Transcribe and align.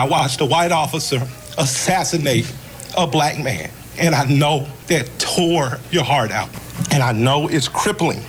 I 0.00 0.04
watched 0.04 0.40
a 0.40 0.46
white 0.46 0.72
officer 0.72 1.20
assassinate 1.58 2.50
a 2.96 3.06
black 3.06 3.38
man. 3.38 3.70
And 3.98 4.14
I 4.14 4.24
know 4.24 4.66
that 4.86 5.10
tore 5.18 5.78
your 5.90 6.04
heart 6.04 6.30
out. 6.30 6.48
And 6.90 7.02
I 7.02 7.12
know 7.12 7.48
it's 7.48 7.68
crippling. 7.68 8.22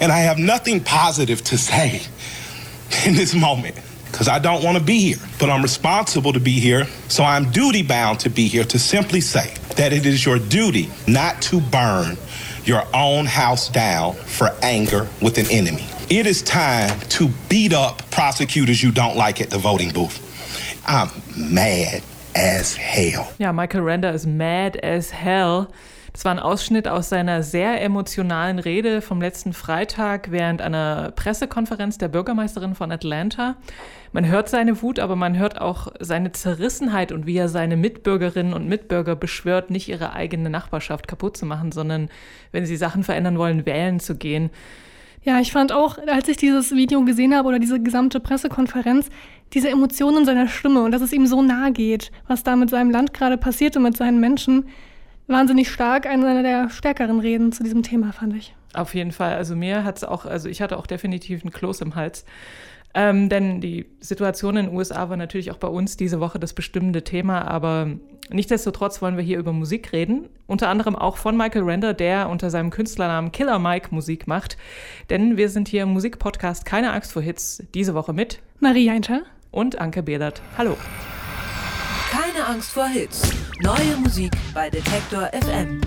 And 0.00 0.10
I 0.10 0.18
have 0.18 0.38
nothing 0.38 0.82
positive 0.82 1.44
to 1.44 1.56
say 1.56 2.02
in 3.06 3.14
this 3.14 3.36
moment 3.36 3.78
because 4.10 4.26
I 4.26 4.40
don't 4.40 4.64
want 4.64 4.78
to 4.78 4.82
be 4.82 4.98
here. 5.14 5.24
But 5.38 5.48
I'm 5.48 5.62
responsible 5.62 6.32
to 6.32 6.40
be 6.40 6.58
here, 6.58 6.86
so 7.06 7.22
I'm 7.22 7.52
duty 7.52 7.82
bound 7.82 8.18
to 8.20 8.28
be 8.28 8.48
here 8.48 8.64
to 8.64 8.78
simply 8.80 9.20
say 9.20 9.54
that 9.76 9.92
it 9.92 10.04
is 10.06 10.26
your 10.26 10.40
duty 10.40 10.90
not 11.06 11.40
to 11.42 11.60
burn 11.60 12.16
your 12.64 12.82
own 12.92 13.26
house 13.26 13.68
down 13.68 14.14
for 14.14 14.52
anger 14.60 15.08
with 15.22 15.38
an 15.38 15.46
enemy. 15.52 15.86
It 16.10 16.26
is 16.26 16.42
time 16.42 16.98
to 17.10 17.28
beat 17.48 17.72
up 17.72 18.10
prosecutors 18.10 18.82
you 18.82 18.90
don't 18.90 19.16
like 19.16 19.40
at 19.40 19.50
the 19.50 19.58
voting 19.58 19.92
booth. 19.92 20.26
I'm 20.86 21.10
mad 21.36 22.02
as 22.34 22.76
hell. 22.78 23.26
Ja, 23.38 23.52
Michael 23.52 23.82
Render 23.82 24.12
ist 24.12 24.26
mad 24.26 24.78
as 24.82 25.12
hell. 25.12 25.66
Das 26.12 26.24
war 26.24 26.32
ein 26.32 26.40
Ausschnitt 26.40 26.88
aus 26.88 27.08
seiner 27.08 27.42
sehr 27.42 27.80
emotionalen 27.80 28.58
Rede 28.58 29.00
vom 29.00 29.20
letzten 29.20 29.52
Freitag 29.52 30.32
während 30.32 30.60
einer 30.60 31.12
Pressekonferenz 31.12 31.98
der 31.98 32.08
Bürgermeisterin 32.08 32.74
von 32.74 32.90
Atlanta. 32.90 33.56
Man 34.12 34.26
hört 34.26 34.48
seine 34.48 34.82
Wut, 34.82 34.98
aber 34.98 35.14
man 35.14 35.38
hört 35.38 35.60
auch 35.60 35.92
seine 36.00 36.32
Zerrissenheit 36.32 37.12
und 37.12 37.26
wie 37.26 37.36
er 37.36 37.48
seine 37.48 37.76
Mitbürgerinnen 37.76 38.54
und 38.54 38.68
Mitbürger 38.68 39.14
beschwört, 39.14 39.70
nicht 39.70 39.88
ihre 39.88 40.12
eigene 40.12 40.50
Nachbarschaft 40.50 41.06
kaputt 41.06 41.36
zu 41.36 41.46
machen, 41.46 41.70
sondern 41.70 42.08
wenn 42.50 42.66
sie 42.66 42.76
Sachen 42.76 43.04
verändern 43.04 43.38
wollen, 43.38 43.64
wählen 43.64 44.00
zu 44.00 44.16
gehen. 44.16 44.50
Ja, 45.22 45.38
ich 45.38 45.52
fand 45.52 45.70
auch, 45.72 45.98
als 46.06 46.28
ich 46.28 46.38
dieses 46.38 46.72
Video 46.72 47.04
gesehen 47.04 47.34
habe 47.34 47.48
oder 47.48 47.58
diese 47.58 47.80
gesamte 47.80 48.20
Pressekonferenz, 48.20 49.10
diese 49.52 49.68
Emotionen 49.68 50.18
in 50.18 50.24
seiner 50.24 50.48
Stimme 50.48 50.82
und 50.82 50.92
dass 50.92 51.02
es 51.02 51.12
ihm 51.12 51.26
so 51.26 51.42
nahe 51.42 51.72
geht, 51.72 52.10
was 52.26 52.42
da 52.42 52.56
mit 52.56 52.70
seinem 52.70 52.90
Land 52.90 53.12
gerade 53.12 53.36
passiert 53.36 53.76
und 53.76 53.82
mit 53.82 53.96
seinen 53.96 54.20
Menschen, 54.20 54.66
wahnsinnig 55.26 55.70
stark. 55.70 56.06
Eine 56.06 56.42
der 56.42 56.70
stärkeren 56.70 57.20
Reden 57.20 57.52
zu 57.52 57.62
diesem 57.62 57.82
Thema, 57.82 58.12
fand 58.12 58.34
ich. 58.34 58.54
Auf 58.72 58.94
jeden 58.94 59.12
Fall. 59.12 59.34
Also 59.34 59.56
mir 59.56 59.84
hat 59.84 59.98
es 59.98 60.04
auch, 60.04 60.26
also 60.26 60.48
ich 60.48 60.62
hatte 60.62 60.78
auch 60.78 60.86
definitiv 60.86 61.42
einen 61.42 61.52
Kloß 61.52 61.80
im 61.82 61.96
Hals. 61.96 62.24
Ähm, 62.94 63.28
denn 63.28 63.60
die 63.60 63.86
Situation 64.00 64.56
in 64.56 64.66
den 64.66 64.74
USA 64.74 65.08
war 65.08 65.16
natürlich 65.16 65.50
auch 65.50 65.58
bei 65.58 65.68
uns 65.68 65.96
diese 65.96 66.20
Woche 66.20 66.38
das 66.40 66.54
bestimmende 66.54 67.04
Thema, 67.04 67.42
aber 67.42 67.88
nichtsdestotrotz 68.30 69.00
wollen 69.00 69.16
wir 69.16 69.22
hier 69.22 69.38
über 69.38 69.52
Musik 69.52 69.92
reden. 69.92 70.28
Unter 70.46 70.68
anderem 70.68 70.96
auch 70.96 71.16
von 71.16 71.36
Michael 71.36 71.62
Render, 71.62 71.94
der 71.94 72.28
unter 72.28 72.50
seinem 72.50 72.70
Künstlernamen 72.70 73.30
Killer 73.30 73.58
Mike 73.58 73.88
Musik 73.92 74.26
macht. 74.26 74.56
Denn 75.08 75.36
wir 75.36 75.48
sind 75.48 75.68
hier 75.68 75.84
im 75.84 75.90
Musikpodcast 75.90 76.64
Keine 76.64 76.92
Angst 76.92 77.12
vor 77.12 77.22
Hits 77.22 77.62
diese 77.74 77.94
Woche 77.94 78.12
mit 78.12 78.40
Marie 78.58 78.90
Heinter 78.90 79.22
und 79.52 79.80
Anke 79.80 80.02
Behlert. 80.02 80.42
Hallo. 80.58 80.76
Keine 82.10 82.44
Angst 82.46 82.72
vor 82.72 82.88
Hits. 82.88 83.22
Neue 83.60 83.96
Musik 84.02 84.32
bei 84.52 84.68
Detektor 84.68 85.30
FM. 85.32 85.80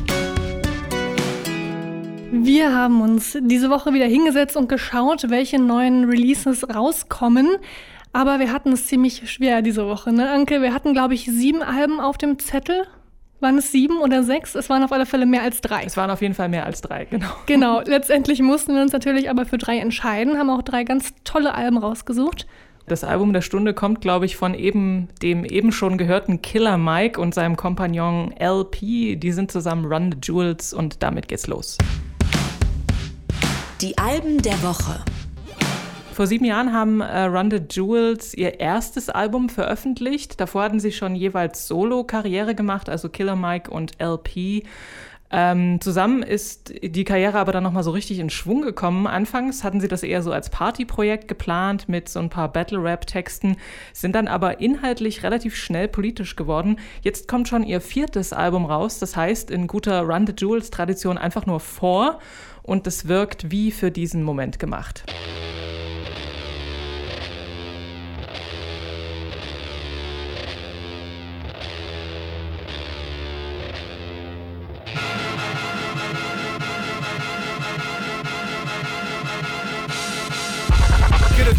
Wir 2.35 2.73
haben 2.73 3.01
uns 3.01 3.37
diese 3.41 3.69
Woche 3.69 3.93
wieder 3.93 4.07
hingesetzt 4.07 4.57
und 4.57 4.67
geschaut, 4.67 5.29
welche 5.29 5.61
neuen 5.61 6.05
Releases 6.05 6.67
rauskommen. 6.67 7.47
Aber 8.11 8.39
wir 8.39 8.51
hatten 8.51 8.71
es 8.71 8.87
ziemlich 8.87 9.29
schwer 9.31 9.61
diese 9.61 9.85
Woche, 9.85 10.11
ne, 10.11 10.31
Anke? 10.31 10.59
Wir 10.63 10.73
hatten, 10.73 10.93
glaube 10.93 11.13
ich, 11.13 11.25
sieben 11.25 11.61
Alben 11.61 11.99
auf 11.99 12.17
dem 12.17 12.39
Zettel. 12.39 12.87
Waren 13.39 13.59
es 13.59 13.71
sieben 13.71 13.97
oder 13.97 14.23
sechs? 14.23 14.55
Es 14.55 14.67
waren 14.71 14.83
auf 14.83 14.91
alle 14.91 15.05
Fälle 15.05 15.27
mehr 15.27 15.43
als 15.43 15.61
drei. 15.61 15.83
Es 15.83 15.95
waren 15.95 16.09
auf 16.09 16.23
jeden 16.23 16.33
Fall 16.33 16.49
mehr 16.49 16.65
als 16.65 16.81
drei, 16.81 17.05
genau. 17.05 17.27
Genau. 17.45 17.81
Letztendlich 17.81 18.41
mussten 18.41 18.73
wir 18.73 18.81
uns 18.81 18.93
natürlich 18.93 19.29
aber 19.29 19.45
für 19.45 19.59
drei 19.59 19.77
entscheiden, 19.77 20.39
haben 20.39 20.49
auch 20.49 20.63
drei 20.63 20.85
ganz 20.85 21.13
tolle 21.23 21.53
Alben 21.53 21.77
rausgesucht. 21.77 22.47
Das 22.87 23.03
Album 23.03 23.31
der 23.33 23.41
Stunde 23.41 23.75
kommt, 23.75 24.01
glaube 24.01 24.25
ich, 24.25 24.37
von 24.37 24.55
eben 24.55 25.07
dem 25.21 25.45
eben 25.45 25.71
schon 25.71 25.99
gehörten 25.99 26.41
Killer 26.41 26.79
Mike 26.79 27.21
und 27.21 27.35
seinem 27.35 27.57
Kompagnon 27.57 28.33
LP. 28.39 29.19
Die 29.19 29.31
sind 29.31 29.51
zusammen 29.51 29.85
Run 29.85 30.11
the 30.13 30.17
Jewels 30.21 30.73
und 30.73 31.03
damit 31.03 31.27
geht's 31.27 31.45
los. 31.45 31.77
Die 33.83 33.97
Alben 33.97 34.41
der 34.41 34.63
Woche. 34.63 35.03
Vor 36.13 36.25
sieben 36.25 36.45
Jahren 36.45 36.71
haben 36.71 37.01
äh, 37.01 37.23
Run 37.23 37.51
the 37.51 37.59
Jewels 37.69 38.33
ihr 38.33 38.61
erstes 38.61 39.09
Album 39.09 39.49
veröffentlicht. 39.49 40.39
Davor 40.39 40.63
hatten 40.63 40.79
sie 40.79 40.93
schon 40.93 41.15
jeweils 41.15 41.67
Solo-Karriere 41.67 42.55
gemacht, 42.55 42.87
also 42.87 43.09
Killer 43.09 43.35
Mike 43.35 43.69
und 43.69 44.01
LP. 44.01 44.63
Ähm, 45.35 45.81
zusammen 45.81 46.23
ist 46.23 46.73
die 46.81 47.03
Karriere 47.03 47.39
aber 47.39 47.51
dann 47.51 47.63
nochmal 47.63 47.83
so 47.83 47.91
richtig 47.91 48.19
in 48.19 48.29
Schwung 48.29 48.61
gekommen. 48.61 49.05
Anfangs 49.05 49.65
hatten 49.65 49.81
sie 49.81 49.89
das 49.89 50.03
eher 50.03 50.21
so 50.21 50.31
als 50.31 50.49
Partyprojekt 50.49 51.27
geplant 51.27 51.89
mit 51.89 52.07
so 52.07 52.19
ein 52.19 52.29
paar 52.29 52.53
Battle-Rap-Texten, 52.53 53.57
sind 53.91 54.15
dann 54.15 54.29
aber 54.29 54.61
inhaltlich 54.61 55.23
relativ 55.23 55.57
schnell 55.57 55.89
politisch 55.89 56.37
geworden. 56.37 56.77
Jetzt 57.01 57.27
kommt 57.27 57.49
schon 57.49 57.63
ihr 57.63 57.81
viertes 57.81 58.31
Album 58.31 58.65
raus, 58.65 58.99
das 58.99 59.17
heißt 59.17 59.51
in 59.51 59.67
guter 59.67 60.03
Run 60.03 60.25
the 60.25 60.33
Jewels-Tradition 60.37 61.17
einfach 61.17 61.47
nur 61.47 61.59
vor 61.59 62.19
und 62.63 62.87
es 62.87 63.07
wirkt 63.07 63.51
wie 63.51 63.71
für 63.71 63.91
diesen 63.91 64.23
Moment 64.23 64.57
gemacht. 64.57 65.03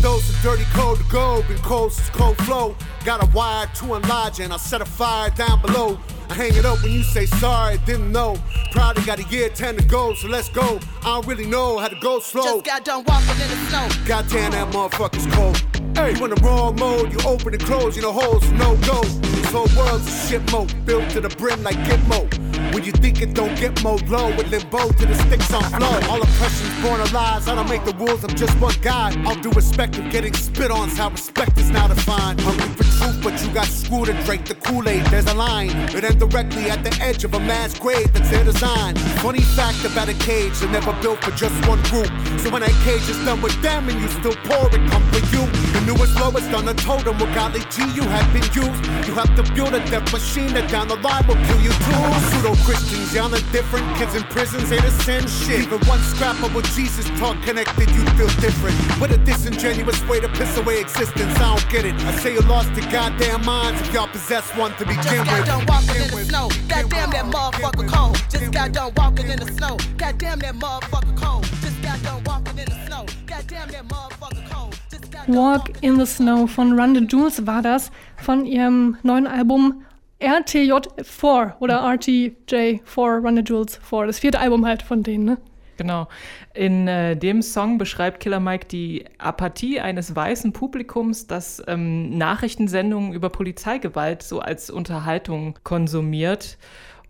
Dose 0.05 0.35
dirty 0.43 0.65
code 0.75 0.99
to 0.99 1.05
go, 1.05 1.43
been 1.49 1.57
cold 1.63 1.91
since 1.91 2.11
cold 2.11 2.37
flow. 2.43 2.77
Got 3.07 3.23
a 3.23 3.27
wire 3.35 3.67
to 3.77 3.95
enlarge 3.95 4.39
and 4.39 4.53
I 4.53 4.59
set 4.59 4.83
a 4.83 4.85
fire 4.85 5.31
down 5.31 5.63
below. 5.63 5.99
I 6.29 6.35
hang 6.35 6.55
it 6.55 6.67
up 6.67 6.83
when 6.83 6.93
you 6.93 7.03
say 7.03 7.25
sorry, 7.25 7.79
didn't 7.87 8.13
know. 8.13 8.37
Probably 8.73 9.03
got 9.05 9.19
a 9.19 9.23
year 9.31 9.49
10 9.49 9.79
to 9.79 9.85
go, 9.85 10.13
so 10.13 10.29
let's 10.29 10.51
go. 10.51 10.79
I 11.05 11.09
don't 11.09 11.27
really 11.27 11.45
know 11.45 11.77
how 11.77 11.89
to 11.89 11.97
go 11.97 12.19
slow. 12.19 12.45
Just 12.45 12.65
got 12.65 12.83
done 12.83 13.05
walking 13.07 13.33
in 13.33 13.49
the 13.51 13.57
snow. 13.69 13.89
Goddamn, 14.07 14.53
that 14.53 14.73
motherfucker's 14.73 15.27
cold. 15.35 15.61
Hey, 15.95 16.17
you 16.17 16.25
in 16.25 16.31
the 16.31 16.41
wrong 16.43 16.77
mode, 16.77 17.13
you 17.13 17.19
open 17.29 17.53
and 17.53 17.63
close, 17.63 17.95
you 17.95 18.01
know 18.01 18.11
holes, 18.11 18.51
no 18.53 18.75
go. 18.79 19.03
This 19.03 19.53
whole 19.53 19.69
world's 19.77 20.07
a 20.09 20.27
shit 20.27 20.51
mode, 20.51 20.73
built 20.87 21.11
to 21.11 21.21
the 21.21 21.29
brim 21.29 21.63
like 21.63 21.77
Gitmo. 21.85 22.25
When 22.73 22.85
you 22.85 22.93
think 22.93 23.21
it 23.21 23.35
don't 23.35 23.55
get 23.57 23.85
more 23.85 23.99
low, 24.09 24.35
with 24.35 24.51
limbo 24.51 24.89
to 24.89 25.07
the 25.07 25.15
sticks 25.15 25.53
on 25.53 25.63
flow. 25.65 26.01
All 26.09 26.23
oppression's 26.23 26.83
born 26.83 27.03
of 27.03 27.13
lies, 27.13 27.49
I 27.49 27.55
don't 27.55 27.69
make 27.69 27.85
the 27.85 27.95
rules, 27.95 28.25
I'm 28.25 28.35
just 28.35 28.59
one 28.59 28.75
guy. 28.81 29.15
All 29.27 29.35
due 29.35 29.51
respect 29.51 29.99
of 29.99 30.11
getting 30.11 30.33
spit 30.33 30.71
on, 30.71 30.89
how 30.89 31.11
respect 31.11 31.59
is 31.59 31.69
now 31.71 31.87
defined. 31.87 32.41
Hungry 32.41 32.67
for 32.77 32.85
truth, 33.05 33.23
but 33.23 33.43
you 33.43 33.53
got 33.53 33.67
screwed 33.67 34.09
and 34.09 34.25
drank 34.25 34.47
the 34.47 34.55
Kool-Aid. 34.55 35.05
There's 35.07 35.27
a 35.27 35.35
line, 35.35 35.71
it 35.95 36.05
ends 36.05 36.17
directly 36.17 36.71
at 36.71 36.83
the 36.85 36.93
edge 37.03 37.25
of 37.25 37.35
a 37.35 37.41
mass 37.41 37.79
grave 37.79 38.13
that's 38.13 38.31
their 38.31 38.45
design. 38.45 38.97
Funny 39.23 39.41
fact 39.41 39.85
about 39.85 40.09
a 40.09 40.15
cage, 40.15 40.59
they're 40.59 40.71
never 40.71 40.93
built 41.03 41.23
for 41.23 41.31
just 41.33 41.55
one 41.69 41.83
group. 41.85 42.09
So 42.41 42.51
when 42.51 42.63
that 42.63 42.75
cage 42.85 43.09
is 43.09 43.19
done 43.25 43.41
with 43.43 43.61
them 43.63 43.89
and 43.89 44.01
you 44.01 44.09
still 44.09 44.37
pour 44.45 44.67
it, 44.69 44.83
come 44.91 45.05
for 45.11 45.23
you. 45.35 45.45
The 45.75 45.83
newest, 45.87 46.15
lowest 46.21 46.53
on 46.55 46.65
the 46.65 46.75
totem, 46.75 47.19
what 47.19 47.35
golly 47.35 47.61
G 47.71 47.83
you 47.95 48.03
have 48.03 48.29
been 48.33 48.47
used. 48.55 48.81
You 49.07 49.15
have 49.15 49.35
to 49.37 49.43
build 49.55 49.75
a 49.75 49.81
death 49.91 50.13
machine 50.13 50.53
that 50.55 50.71
down 50.71 50.89
the 50.89 50.97
line 50.97 51.27
will 51.27 51.41
kill 51.47 51.61
you 51.61 51.73
too. 51.73 52.03
Pseudo 52.31 52.55
Christians, 52.65 53.15
y'all 53.15 53.33
are 53.35 53.47
different. 53.53 53.85
Kids 53.97 54.15
in 54.15 54.23
prisons 54.25 54.71
ain't 54.73 54.83
the 54.83 54.91
same 54.91 55.27
shit. 55.27 55.67
Even 55.67 55.81
one 55.87 56.01
scrap 56.01 56.41
of 56.43 56.55
what 56.55 56.65
Jesus 56.77 57.07
taught 57.21 57.41
connected, 57.43 57.91
you 57.91 58.05
feel 58.17 58.33
different. 58.41 58.77
What 59.01 59.11
a 59.11 59.19
disingenuous 59.19 60.01
way 60.09 60.21
to 60.21 60.29
piss 60.29 60.57
away 60.57 60.81
existence. 60.81 61.35
I 61.37 61.57
don't 61.57 61.69
get 61.71 61.85
it. 61.85 61.95
I 62.05 62.13
say 62.17 62.35
you 62.35 62.41
lost 62.43 62.73
your 62.75 62.91
goddamn 62.95 63.45
minds 63.45 63.81
if 63.81 63.93
y'all 63.93 64.07
possess 64.07 64.49
one 64.57 64.71
to 64.77 64.87
begin 64.87 65.03
Just 65.03 65.17
got 65.17 65.39
with. 65.39 65.47
done 65.47 65.67
walking 65.67 65.97
in 65.97 66.11
the 66.11 66.25
snow. 66.25 66.49
Goddamn 66.69 67.11
that 67.11 67.25
motherfucker 67.25 67.89
cold. 67.89 68.15
Just 68.31 68.53
got 68.53 68.73
done 68.73 68.93
walking 68.97 69.31
in 69.31 69.39
the 69.41 69.47
snow. 69.47 69.77
Goddamn 69.97 70.39
that 70.39 70.55
motherfucker 70.55 71.17
cold. 71.17 71.45
Just 71.61 71.83
got 71.83 72.01
done 72.05 72.23
walking 72.25 72.57
in 72.57 72.67
the 72.67 72.87
snow. 72.87 73.05
Goddamn 73.27 73.69
that 73.73 73.89
motherfucker 73.89 74.49
cold. 74.49 74.79
Walk 75.27 75.71
in 75.83 75.99
the 75.99 76.07
Snow 76.07 76.47
von 76.47 76.77
Run 76.77 76.95
the 76.95 77.01
Jewels 77.01 77.45
war 77.45 77.63
das, 77.63 77.91
von 78.17 78.47
ihrem 78.47 78.97
neuen 79.03 79.27
Album 79.27 79.85
RTJ4 80.21 81.55
oder 81.59 81.83
RTJ4, 81.83 83.25
Run 83.25 83.37
the 83.37 83.43
Jewels 83.43 83.81
4. 83.83 84.07
Das 84.07 84.21
vierte 84.21 84.39
Album 84.39 84.65
halt 84.67 84.83
von 84.83 85.03
denen, 85.03 85.25
ne? 85.25 85.39
Genau. 85.77 86.09
In 86.53 86.87
äh, 86.87 87.17
dem 87.17 87.43
Song 87.43 87.79
beschreibt 87.79 88.21
Killer 88.21 88.41
Mike 88.41 88.67
die 88.67 89.05
Apathie 89.19 89.81
eines 89.81 90.15
weißen 90.15 90.53
Publikums, 90.53 91.27
das 91.27 91.63
ähm, 91.67 92.17
Nachrichtensendungen 92.17 93.13
über 93.13 93.29
Polizeigewalt 93.29 94.23
so 94.23 94.41
als 94.41 94.71
Unterhaltung 94.71 95.59
konsumiert. 95.65 96.59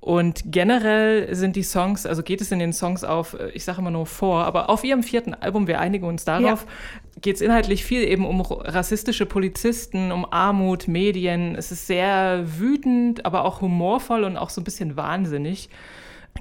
Und 0.05 0.53
generell 0.53 1.35
sind 1.35 1.57
die 1.57 1.63
Songs, 1.63 2.05
also 2.05 2.23
geht 2.23 2.43
es 2.43 2.53
in 2.53 2.59
den 2.59 2.75
Songs 2.75 3.05
auf, 3.05 3.33
äh, 3.41 3.49
ich 3.55 3.65
sage 3.65 3.81
immer 3.81 3.91
nur 3.91 4.05
vor, 4.05 4.45
aber 4.45 4.69
auf 4.69 4.85
ihrem 4.85 5.03
vierten 5.03 5.33
Album, 5.33 5.67
wir 5.67 5.81
einigen 5.81 6.07
uns 6.07 6.27
darauf, 6.27 6.67
geht 7.23 7.37
es 7.37 7.41
inhaltlich 7.41 7.85
viel 7.87 8.03
eben 8.03 8.27
um 8.27 8.43
rassistische 8.43 9.25
Polizisten, 9.25 10.13
um 10.13 10.31
Armut, 10.31 10.89
Medien. 10.89 11.55
Es 11.57 11.73
ist 11.73 11.87
sehr 11.87 12.45
wütend, 12.59 13.25
aber 13.25 13.47
auch 13.47 13.63
humorvoll 13.63 14.25
und 14.25 14.37
auch 14.37 14.51
so 14.51 14.61
ein 14.61 14.65
bisschen 14.65 14.97
wahnsinnig. 14.97 15.71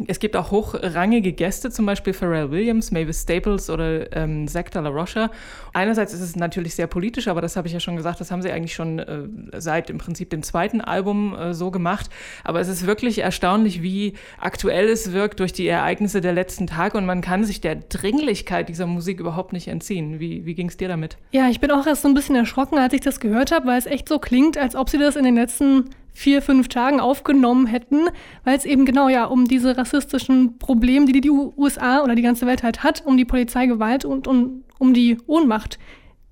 Es 0.07 0.17
gibt 0.17 0.35
auch 0.35 0.49
hochrangige 0.49 1.33
Gäste, 1.33 1.69
zum 1.69 1.85
Beispiel 1.85 2.13
Pharrell 2.13 2.49
Williams, 2.49 2.89
Mavis 2.89 3.21
Staples 3.21 3.69
oder 3.69 4.11
ähm, 4.15 4.47
Zach 4.47 4.69
de 4.73 4.81
la 4.81 4.89
Rocha. 4.89 5.29
Einerseits 5.73 6.13
ist 6.13 6.21
es 6.21 6.35
natürlich 6.35 6.73
sehr 6.73 6.87
politisch, 6.87 7.27
aber 7.27 7.41
das 7.41 7.55
habe 7.55 7.67
ich 7.67 7.73
ja 7.73 7.79
schon 7.79 7.95
gesagt, 7.95 8.19
das 8.19 8.31
haben 8.31 8.41
sie 8.41 8.51
eigentlich 8.51 8.73
schon 8.73 8.97
äh, 8.97 9.27
seit 9.57 9.91
im 9.91 9.99
Prinzip 9.99 10.31
dem 10.31 10.41
zweiten 10.41 10.81
Album 10.81 11.35
äh, 11.35 11.53
so 11.53 11.69
gemacht. 11.69 12.09
Aber 12.43 12.59
es 12.59 12.69
ist 12.69 12.87
wirklich 12.87 13.19
erstaunlich, 13.19 13.83
wie 13.83 14.13
aktuell 14.39 14.89
es 14.89 15.11
wirkt 15.11 15.39
durch 15.39 15.53
die 15.53 15.67
Ereignisse 15.67 16.21
der 16.21 16.33
letzten 16.33 16.65
Tage 16.65 16.97
und 16.97 17.05
man 17.05 17.21
kann 17.21 17.43
sich 17.43 17.61
der 17.61 17.75
Dringlichkeit 17.75 18.69
dieser 18.69 18.87
Musik 18.87 19.19
überhaupt 19.19 19.53
nicht 19.53 19.67
entziehen. 19.67 20.19
Wie, 20.19 20.43
wie 20.43 20.55
ging 20.55 20.69
es 20.69 20.77
dir 20.77 20.87
damit? 20.87 21.17
Ja, 21.31 21.49
ich 21.49 21.59
bin 21.59 21.69
auch 21.69 21.85
erst 21.85 22.01
so 22.01 22.07
ein 22.07 22.15
bisschen 22.15 22.35
erschrocken, 22.35 22.79
als 22.79 22.93
ich 22.93 23.01
das 23.01 23.19
gehört 23.19 23.51
habe, 23.51 23.67
weil 23.67 23.77
es 23.77 23.85
echt 23.85 24.09
so 24.09 24.17
klingt, 24.17 24.57
als 24.57 24.75
ob 24.75 24.89
sie 24.89 24.97
das 24.97 25.15
in 25.15 25.23
den 25.23 25.35
letzten 25.35 25.89
vier, 26.13 26.41
fünf 26.41 26.67
Tagen 26.69 26.99
aufgenommen 26.99 27.65
hätten, 27.65 28.07
weil 28.43 28.57
es 28.57 28.65
eben 28.65 28.85
genau 28.85 29.09
ja 29.09 29.25
um 29.25 29.45
diese 29.45 29.77
rassistischen 29.77 30.57
Probleme, 30.59 31.05
die 31.05 31.21
die 31.21 31.31
USA 31.31 32.03
oder 32.03 32.15
die 32.15 32.21
ganze 32.21 32.45
Welt 32.45 32.63
halt 32.63 32.83
hat, 32.83 33.03
um 33.05 33.17
die 33.17 33.25
Polizeigewalt 33.25 34.05
und 34.05 34.27
um, 34.27 34.63
um 34.79 34.93
die 34.93 35.17
Ohnmacht, 35.27 35.79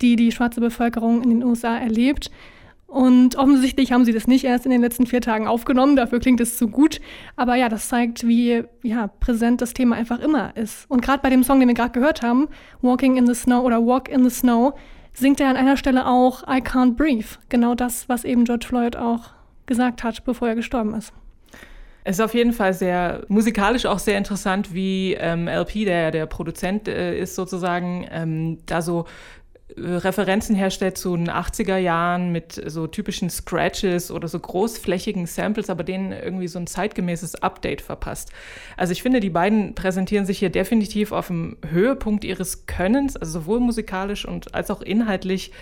die 0.01 0.15
die 0.15 0.31
schwarze 0.31 0.61
Bevölkerung 0.61 1.23
in 1.23 1.29
den 1.29 1.43
USA 1.43 1.77
erlebt. 1.77 2.31
Und 2.91 3.37
offensichtlich 3.37 3.93
haben 3.93 4.03
sie 4.03 4.11
das 4.11 4.27
nicht 4.27 4.43
erst 4.43 4.65
in 4.65 4.71
den 4.71 4.81
letzten 4.81 5.07
vier 5.07 5.21
Tagen 5.21 5.47
aufgenommen, 5.47 5.95
dafür 5.95 6.19
klingt 6.19 6.41
es 6.41 6.57
zu 6.57 6.67
gut. 6.67 6.99
Aber 7.37 7.55
ja, 7.55 7.69
das 7.69 7.87
zeigt, 7.87 8.27
wie 8.27 8.63
ja, 8.83 9.07
präsent 9.07 9.61
das 9.61 9.73
Thema 9.73 9.95
einfach 9.95 10.19
immer 10.19 10.55
ist. 10.57 10.91
Und 10.91 11.01
gerade 11.01 11.21
bei 11.21 11.29
dem 11.29 11.43
Song, 11.43 11.59
den 11.59 11.69
wir 11.69 11.75
gerade 11.75 11.93
gehört 11.93 12.21
haben, 12.21 12.49
Walking 12.81 13.15
in 13.15 13.25
the 13.27 13.33
Snow 13.33 13.63
oder 13.63 13.85
Walk 13.85 14.09
in 14.09 14.27
the 14.27 14.29
Snow, 14.29 14.73
singt 15.13 15.39
er 15.39 15.47
an 15.47 15.55
einer 15.55 15.77
Stelle 15.77 16.05
auch 16.05 16.43
I 16.43 16.59
Can't 16.61 16.95
Breathe. 16.95 17.37
Genau 17.47 17.75
das, 17.75 18.09
was 18.09 18.25
eben 18.25 18.43
George 18.43 18.67
Floyd 18.67 18.97
auch 18.97 19.29
gesagt 19.71 20.03
hat, 20.03 20.25
bevor 20.25 20.49
er 20.49 20.55
gestorben 20.55 20.93
ist. 20.95 21.13
Es 22.03 22.17
ist 22.17 22.21
auf 22.21 22.33
jeden 22.33 22.51
Fall 22.51 22.73
sehr 22.73 23.23
musikalisch 23.29 23.85
auch 23.85 23.99
sehr 23.99 24.17
interessant, 24.17 24.73
wie 24.73 25.13
ähm, 25.13 25.47
LP, 25.47 25.85
der 25.85 26.11
der 26.11 26.25
Produzent 26.25 26.89
äh, 26.89 27.17
ist 27.17 27.35
sozusagen, 27.35 28.05
ähm, 28.11 28.57
da 28.65 28.81
so 28.81 29.05
äh, 29.77 29.81
Referenzen 29.81 30.53
herstellt 30.53 30.97
zu 30.97 31.15
den 31.15 31.29
80er 31.29 31.77
Jahren 31.77 32.33
mit 32.33 32.61
so 32.65 32.87
typischen 32.87 33.29
Scratches 33.29 34.11
oder 34.11 34.27
so 34.27 34.39
großflächigen 34.39 35.25
Samples, 35.25 35.69
aber 35.69 35.85
denen 35.85 36.11
irgendwie 36.11 36.49
so 36.49 36.59
ein 36.59 36.67
zeitgemäßes 36.67 37.35
Update 37.43 37.81
verpasst. 37.81 38.31
Also 38.75 38.91
ich 38.91 39.03
finde, 39.03 39.21
die 39.21 39.29
beiden 39.29 39.73
präsentieren 39.73 40.25
sich 40.25 40.39
hier 40.39 40.49
definitiv 40.49 41.13
auf 41.13 41.27
dem 41.27 41.57
Höhepunkt 41.69 42.25
ihres 42.25 42.65
Könnens, 42.65 43.15
also 43.15 43.39
sowohl 43.39 43.61
musikalisch 43.61 44.25
und 44.25 44.53
als 44.53 44.69
auch 44.69 44.81
inhaltlich 44.81 45.53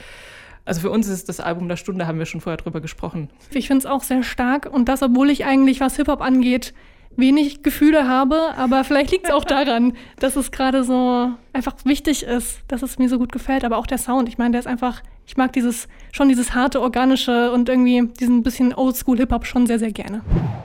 also 0.70 0.82
für 0.82 0.92
uns 0.92 1.08
ist 1.08 1.28
das 1.28 1.40
Album 1.40 1.68
der 1.68 1.78
Stunde, 1.78 2.06
haben 2.06 2.20
wir 2.20 2.28
schon 2.28 2.42
vorher 2.42 2.58
drüber 2.58 2.80
gesprochen. 2.80 3.30
Ich 3.52 3.68
finde 3.68 3.80
es 3.80 3.86
auch 3.88 4.04
sehr 4.04 4.22
stark 4.22 4.70
und 4.72 4.88
das, 4.88 5.02
obwohl 5.02 5.32
ich 5.32 5.44
eigentlich, 5.44 5.80
was 5.80 5.96
Hip-Hop 5.96 6.22
angeht, 6.22 6.76
wenig 7.16 7.64
Gefühle 7.64 8.08
habe, 8.08 8.54
aber 8.56 8.84
vielleicht 8.84 9.10
liegt 9.12 9.26
es 9.26 9.32
auch 9.32 9.44
daran, 9.44 9.94
dass 10.20 10.36
es 10.36 10.52
gerade 10.52 10.84
so 10.84 11.32
einfach 11.54 11.74
wichtig 11.86 12.22
ist, 12.22 12.60
dass 12.68 12.84
es 12.84 13.00
mir 13.00 13.10
so 13.10 13.18
gut 13.18 13.32
gefällt, 13.32 13.66
aber 13.66 13.78
auch 13.78 13.88
der 13.88 13.98
Sound. 13.98 14.30
Ich 14.30 14.38
meine, 14.38 14.52
der 14.52 14.60
ist 14.60 14.68
einfach, 14.68 15.02
ich 15.30 15.38
mag 15.38 15.54
dieses, 15.54 15.88
schon 16.12 16.28
dieses 16.28 16.56
harte, 16.56 16.82
organische 16.82 17.52
und 17.52 17.70
irgendwie 17.70 18.12
diesen 18.20 18.42
bisschen 18.42 18.74
Oldschool-Hip-Hop 18.74 19.46
schon 19.46 19.68
sehr, 19.68 19.78
sehr 19.78 19.92
gerne. 19.92 20.22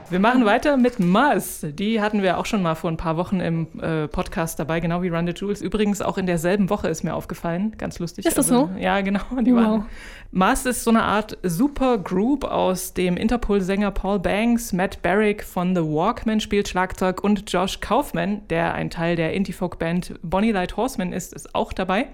Wir 0.09 0.19
machen 0.19 0.43
weiter 0.43 0.75
mit 0.75 0.99
Muzz. 0.99 1.63
Die 1.71 2.01
hatten 2.01 2.23
wir 2.23 2.39
auch 2.39 2.47
schon 2.47 2.63
mal 2.63 2.73
vor 2.73 2.89
ein 2.89 2.97
paar 2.97 3.15
Wochen 3.15 3.41
im 3.41 3.67
äh, 3.79 4.07
Podcast 4.07 4.57
dabei, 4.57 4.79
genau 4.79 5.03
wie 5.03 5.09
Run 5.09 5.27
the 5.27 5.33
Jewels. 5.33 5.61
Übrigens 5.61 6.01
auch 6.01 6.17
in 6.17 6.25
derselben 6.25 6.71
Woche 6.71 6.87
ist 6.87 7.03
mir 7.03 7.13
aufgefallen. 7.13 7.75
Ganz 7.77 7.99
lustig. 7.99 8.25
Ist 8.25 8.39
das 8.39 8.51
also, 8.51 8.71
so? 8.73 8.79
Ja, 8.79 9.01
genau. 9.01 9.21
Die 9.39 9.53
wow. 9.53 9.61
waren. 9.61 9.85
Muzz 10.31 10.65
ist 10.65 10.83
so 10.83 10.89
eine 10.89 11.03
Art 11.03 11.37
Supergroup 11.43 12.43
aus 12.43 12.95
dem 12.95 13.17
Interpol-Sänger 13.17 13.91
Paul 13.91 14.19
Banks, 14.19 14.73
Matt 14.73 15.01
Barrick 15.03 15.43
von 15.43 15.75
The 15.75 15.81
Walkman 15.81 16.39
spielt 16.39 16.67
Schlagzeug 16.67 17.23
und 17.23 17.51
Josh 17.53 17.79
Kaufman, 17.81 18.41
der 18.49 18.73
ein 18.73 18.89
Teil 18.89 19.15
der 19.15 19.33
Indie-Folk-Band 19.33 20.15
Bonnie 20.23 20.51
Light 20.51 20.75
Horseman 20.75 21.13
ist, 21.13 21.33
ist 21.33 21.53
auch 21.53 21.71
dabei. 21.71 22.07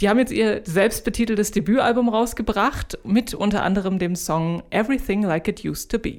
Die 0.00 0.08
haben 0.08 0.18
jetzt 0.18 0.32
ihr 0.32 0.60
selbstbetiteltes 0.64 1.50
Debütalbum 1.86 2.08
rausgebracht 2.08 2.98
mit 3.04 3.32
unter 3.32 3.62
anderem 3.62 4.00
dem 4.00 4.16
Song 4.16 4.64
Everything 4.70 5.22
Like 5.22 5.46
It 5.46 5.64
Used 5.64 5.88
to 5.92 6.00
Be. 6.00 6.18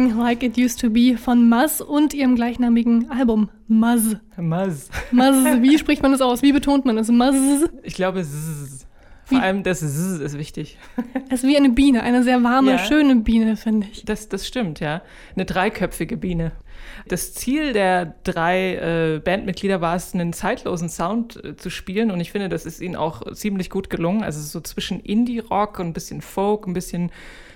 Everything 0.00 0.18
Like 0.18 0.42
It 0.42 0.56
Used 0.56 0.80
to 0.80 0.90
Be 0.90 1.16
von 1.18 1.48
Muzz 1.48 1.80
und 1.80 2.14
ihrem 2.14 2.34
gleichnamigen 2.34 3.10
Album 3.10 3.50
Muzz. 3.68 4.16
Muzz. 4.38 4.88
Muzz. 5.10 5.36
Wie 5.60 5.78
spricht 5.78 6.02
man 6.02 6.12
das 6.12 6.20
aus? 6.22 6.42
Wie 6.42 6.52
betont 6.52 6.86
man 6.86 6.96
das? 6.96 7.08
Muzz. 7.08 7.68
Ich 7.82 7.94
glaube, 7.94 8.22
zzz. 8.22 8.86
Vor 9.24 9.38
wie? 9.38 9.42
allem 9.42 9.62
das 9.62 9.80
zzz 9.80 10.20
ist 10.20 10.38
wichtig. 10.38 10.78
Es 11.28 11.44
ist 11.44 11.48
wie 11.48 11.56
eine 11.56 11.70
Biene, 11.70 12.02
eine 12.02 12.22
sehr 12.22 12.42
warme, 12.42 12.72
ja. 12.72 12.78
schöne 12.78 13.16
Biene, 13.16 13.56
finde 13.56 13.88
ich. 13.92 14.04
Das, 14.04 14.28
das 14.28 14.46
stimmt, 14.46 14.80
ja. 14.80 15.02
Eine 15.36 15.44
dreiköpfige 15.44 16.16
Biene. 16.16 16.52
Das 17.06 17.34
Ziel 17.34 17.72
der 17.72 18.14
drei 18.24 18.74
äh, 18.74 19.18
Bandmitglieder 19.18 19.80
war 19.80 19.96
es, 19.96 20.14
einen 20.14 20.32
zeitlosen 20.32 20.88
Sound 20.88 21.42
äh, 21.44 21.56
zu 21.56 21.70
spielen 21.70 22.10
und 22.10 22.20
ich 22.20 22.32
finde, 22.32 22.48
das 22.48 22.66
ist 22.66 22.80
ihnen 22.80 22.96
auch 22.96 23.32
ziemlich 23.32 23.70
gut 23.70 23.90
gelungen. 23.90 24.22
Also 24.22 24.40
so 24.40 24.60
zwischen 24.60 25.00
Indie-Rock 25.00 25.78
und 25.78 25.88
ein 25.88 25.92
bisschen 25.92 26.20
Folk, 26.20 26.66
ein 26.66 26.72
bisschen 26.72 27.10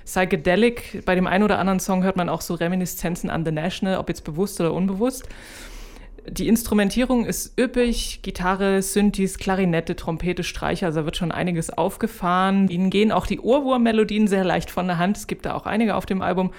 Psychedelic. 0.05 1.05
Bei 1.05 1.15
dem 1.15 1.27
einen 1.27 1.45
oder 1.45 1.59
anderen 1.59 1.81
Song 1.81 2.03
hört 2.03 2.17
man 2.17 2.29
auch 2.29 2.41
so 2.41 2.55
Reminiszenzen 2.55 3.31
an 3.31 3.45
The 3.45 3.53
National, 3.53 3.99
ob 3.99 4.09
jetzt 4.09 4.25
bewusst 4.25 4.61
oder 4.61 4.73
unbewusst. 4.73 5.29
Die 6.27 6.49
Instrumentierung 6.49 7.27
ist 7.27 7.59
üppig, 7.59 8.21
Gitarre, 8.23 8.81
Synthes, 8.81 9.37
Klarinette, 9.37 9.95
Trompete, 9.95 10.43
Streicher, 10.43 10.87
also 10.87 11.01
da 11.01 11.05
wird 11.05 11.19
schon 11.19 11.33
einiges 11.33 11.69
aufgefahren. 11.69 12.69
Ihnen 12.69 12.89
gehen 12.89 13.13
auch 13.13 13.27
die 13.27 13.41
Ohrwurm-Melodien 13.41 14.27
sehr 14.27 14.43
leicht 14.43 14.71
von 14.71 14.87
der 14.87 14.97
Hand. 14.97 15.19
Es 15.19 15.27
gibt 15.27 15.45
da 15.45 15.55
auch 15.55 15.67
einige 15.67 15.97
auf 15.97 16.07
dem 16.07 16.23
Album. 16.23 16.53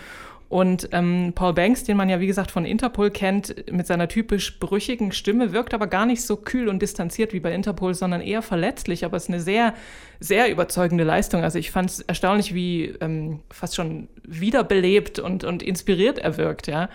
Und 0.48 0.90
ähm, 0.92 1.34
Paul 1.34 1.54
Banks, 1.54 1.84
den 1.84 1.98
man 1.98 2.08
ja 2.08 2.20
wie 2.20 2.28
gesagt 2.28 2.52
von 2.52 2.66
Interpol 2.66 3.10
kennt, 3.10 3.72
mit 3.72 3.88
seiner 3.88 4.08
typisch 4.08 4.60
brüchigen 4.60 5.12
Stimme, 5.12 5.54
wirkt 5.54 5.74
aber 5.74 5.88
gar 5.88 6.06
nicht 6.06 6.22
so 6.22 6.38
kühl 6.38 6.70
und 6.70 6.82
distanziert 6.82 7.34
wie 7.34 7.40
bei 7.40 7.54
Interpol, 7.54 7.96
sondern 7.96 8.22
eher 8.22 8.42
verletzlich. 8.42 9.06
Aber 9.06 9.18
es 9.18 9.24
ist 9.24 9.30
eine 9.30 9.40
sehr, 9.40 9.74
sehr 10.20 10.52
überzeugende 10.52 11.04
Leistung. 11.04 11.44
Also 11.44 11.58
ich 11.58 11.72
fand 11.72 11.90
es 11.90 12.00
erstaunlich, 12.02 12.54
wie 12.54 12.94
ähm, 13.02 13.40
fast 13.50 13.76
schon 13.76 14.08
wiederbelebt 14.24 15.18
und, 15.18 15.44
und 15.44 15.64
inspiriert 15.64 16.20
er 16.20 16.38
wirkt, 16.38 16.68
ja. 16.68 16.90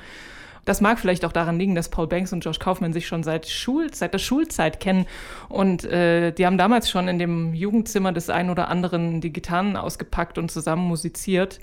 Das 0.67 0.81
mag 0.81 0.99
vielleicht 1.01 1.25
auch 1.25 1.33
daran 1.33 1.59
liegen, 1.59 1.75
dass 1.75 1.89
Paul 1.89 2.07
Banks 2.07 2.33
und 2.33 2.45
Josh 2.45 2.59
Kaufman 2.59 2.93
sich 2.93 3.07
schon 3.07 3.23
seit, 3.23 3.49
Schul 3.49 3.93
seit 3.93 4.13
der 4.13 4.19
Schulzeit 4.19 4.79
kennen. 4.79 5.07
Und 5.49 5.85
äh, 5.85 6.33
die 6.33 6.47
haben 6.47 6.59
damals 6.59 6.91
schon 6.91 7.09
in 7.09 7.19
dem 7.19 7.55
Jugendzimmer 7.55 8.13
des 8.13 8.31
einen 8.31 8.51
oder 8.51 8.69
anderen 8.69 9.21
die 9.21 9.33
Gitarren 9.33 9.77
ausgepackt 9.77 10.39
und 10.39 10.51
zusammen 10.51 10.87
musiziert. 10.87 11.61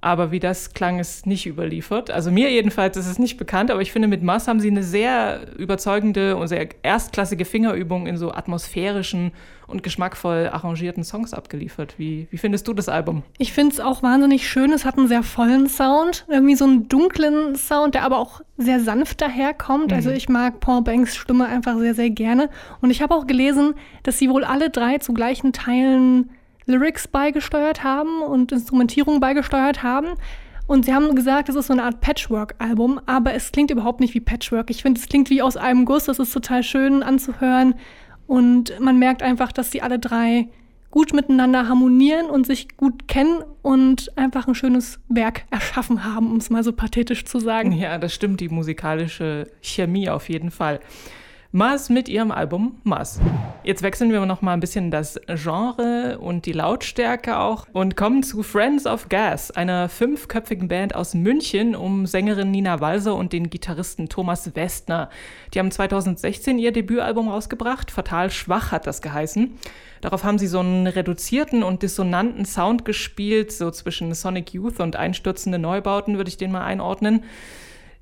Aber 0.00 0.30
wie 0.30 0.40
das 0.40 0.74
klang, 0.74 0.98
ist 0.98 1.26
nicht 1.26 1.46
überliefert. 1.46 2.10
Also 2.10 2.30
mir 2.30 2.50
jedenfalls 2.50 2.96
ist 2.96 3.06
es 3.06 3.18
nicht 3.18 3.38
bekannt, 3.38 3.70
aber 3.70 3.80
ich 3.80 3.92
finde, 3.92 4.08
mit 4.08 4.22
Mass 4.22 4.46
haben 4.46 4.60
sie 4.60 4.70
eine 4.70 4.82
sehr 4.82 5.56
überzeugende 5.56 6.36
und 6.36 6.48
sehr 6.48 6.68
erstklassige 6.82 7.44
Fingerübung 7.44 8.06
in 8.06 8.16
so 8.16 8.32
atmosphärischen 8.32 9.32
und 9.66 9.82
geschmackvoll 9.82 10.48
arrangierten 10.52 11.02
Songs 11.02 11.34
abgeliefert. 11.34 11.94
Wie, 11.98 12.28
wie 12.30 12.36
findest 12.36 12.68
du 12.68 12.74
das 12.74 12.88
Album? 12.88 13.24
Ich 13.38 13.52
finde 13.52 13.72
es 13.72 13.80
auch 13.80 14.02
wahnsinnig 14.02 14.48
schön. 14.48 14.72
Es 14.72 14.84
hat 14.84 14.96
einen 14.96 15.08
sehr 15.08 15.22
vollen 15.22 15.66
Sound, 15.66 16.24
irgendwie 16.28 16.54
so 16.54 16.64
einen 16.64 16.88
dunklen 16.88 17.56
Sound, 17.56 17.94
der 17.94 18.04
aber 18.04 18.18
auch 18.18 18.42
sehr 18.56 18.80
sanft 18.80 19.20
daherkommt. 19.20 19.92
Also 19.92 20.10
ich 20.10 20.28
mag 20.28 20.60
Paul 20.60 20.82
Banks 20.82 21.16
Stimme 21.16 21.46
einfach 21.46 21.78
sehr, 21.78 21.94
sehr 21.94 22.10
gerne. 22.10 22.48
Und 22.80 22.90
ich 22.90 23.02
habe 23.02 23.14
auch 23.14 23.26
gelesen, 23.26 23.74
dass 24.02 24.18
sie 24.18 24.30
wohl 24.30 24.44
alle 24.44 24.70
drei 24.70 24.98
zu 24.98 25.12
gleichen 25.14 25.52
Teilen 25.52 26.30
Lyrics 26.66 27.08
beigesteuert 27.08 27.84
haben 27.84 28.22
und 28.22 28.52
Instrumentierung 28.52 29.20
beigesteuert 29.20 29.82
haben. 29.82 30.14
Und 30.66 30.84
sie 30.84 30.94
haben 30.94 31.14
gesagt, 31.14 31.48
es 31.48 31.54
ist 31.54 31.68
so 31.68 31.72
eine 31.72 31.84
Art 31.84 32.00
Patchwork-Album, 32.00 33.00
aber 33.06 33.34
es 33.34 33.52
klingt 33.52 33.70
überhaupt 33.70 34.00
nicht 34.00 34.14
wie 34.14 34.20
Patchwork. 34.20 34.68
Ich 34.70 34.82
finde, 34.82 35.00
es 35.00 35.08
klingt 35.08 35.30
wie 35.30 35.40
aus 35.40 35.56
einem 35.56 35.84
Guss, 35.84 36.04
das 36.04 36.18
ist 36.18 36.32
total 36.32 36.64
schön 36.64 37.04
anzuhören. 37.04 37.74
Und 38.26 38.78
man 38.80 38.98
merkt 38.98 39.22
einfach, 39.22 39.52
dass 39.52 39.70
die 39.70 39.82
alle 39.82 40.00
drei 40.00 40.48
gut 40.90 41.12
miteinander 41.12 41.68
harmonieren 41.68 42.26
und 42.26 42.46
sich 42.46 42.76
gut 42.76 43.06
kennen 43.06 43.44
und 43.62 44.16
einfach 44.16 44.48
ein 44.48 44.54
schönes 44.54 44.98
Werk 45.08 45.44
erschaffen 45.50 46.04
haben, 46.04 46.30
um 46.30 46.38
es 46.38 46.50
mal 46.50 46.64
so 46.64 46.72
pathetisch 46.72 47.24
zu 47.26 47.38
sagen. 47.38 47.72
Ja, 47.72 47.98
das 47.98 48.14
stimmt, 48.14 48.40
die 48.40 48.48
musikalische 48.48 49.50
Chemie 49.60 50.08
auf 50.08 50.28
jeden 50.28 50.50
Fall. 50.50 50.80
Mars 51.56 51.88
mit 51.88 52.10
ihrem 52.10 52.32
Album 52.32 52.82
Mars. 52.84 53.18
Jetzt 53.64 53.82
wechseln 53.82 54.12
wir 54.12 54.26
noch 54.26 54.42
mal 54.42 54.52
ein 54.52 54.60
bisschen 54.60 54.90
das 54.90 55.18
Genre 55.26 56.18
und 56.20 56.44
die 56.44 56.52
Lautstärke 56.52 57.38
auch 57.38 57.66
und 57.72 57.96
kommen 57.96 58.22
zu 58.22 58.42
Friends 58.42 58.86
of 58.86 59.08
Gas, 59.08 59.52
einer 59.52 59.88
fünfköpfigen 59.88 60.68
Band 60.68 60.94
aus 60.94 61.14
München 61.14 61.74
um 61.74 62.04
Sängerin 62.04 62.50
Nina 62.50 62.82
Walser 62.82 63.14
und 63.14 63.32
den 63.32 63.48
Gitarristen 63.48 64.10
Thomas 64.10 64.54
Westner. 64.54 65.08
Die 65.54 65.58
haben 65.58 65.70
2016 65.70 66.58
ihr 66.58 66.72
Debütalbum 66.72 67.30
rausgebracht, 67.30 67.90
Fatal 67.90 68.30
Schwach 68.30 68.70
hat 68.70 68.86
das 68.86 69.00
geheißen. 69.00 69.56
Darauf 70.02 70.24
haben 70.24 70.36
sie 70.36 70.48
so 70.48 70.58
einen 70.60 70.86
reduzierten 70.86 71.62
und 71.62 71.82
dissonanten 71.82 72.44
Sound 72.44 72.84
gespielt, 72.84 73.50
so 73.50 73.70
zwischen 73.70 74.12
Sonic 74.12 74.52
Youth 74.52 74.78
und 74.78 74.96
einstürzende 74.96 75.58
Neubauten 75.58 76.18
würde 76.18 76.28
ich 76.28 76.36
den 76.36 76.52
mal 76.52 76.66
einordnen. 76.66 77.24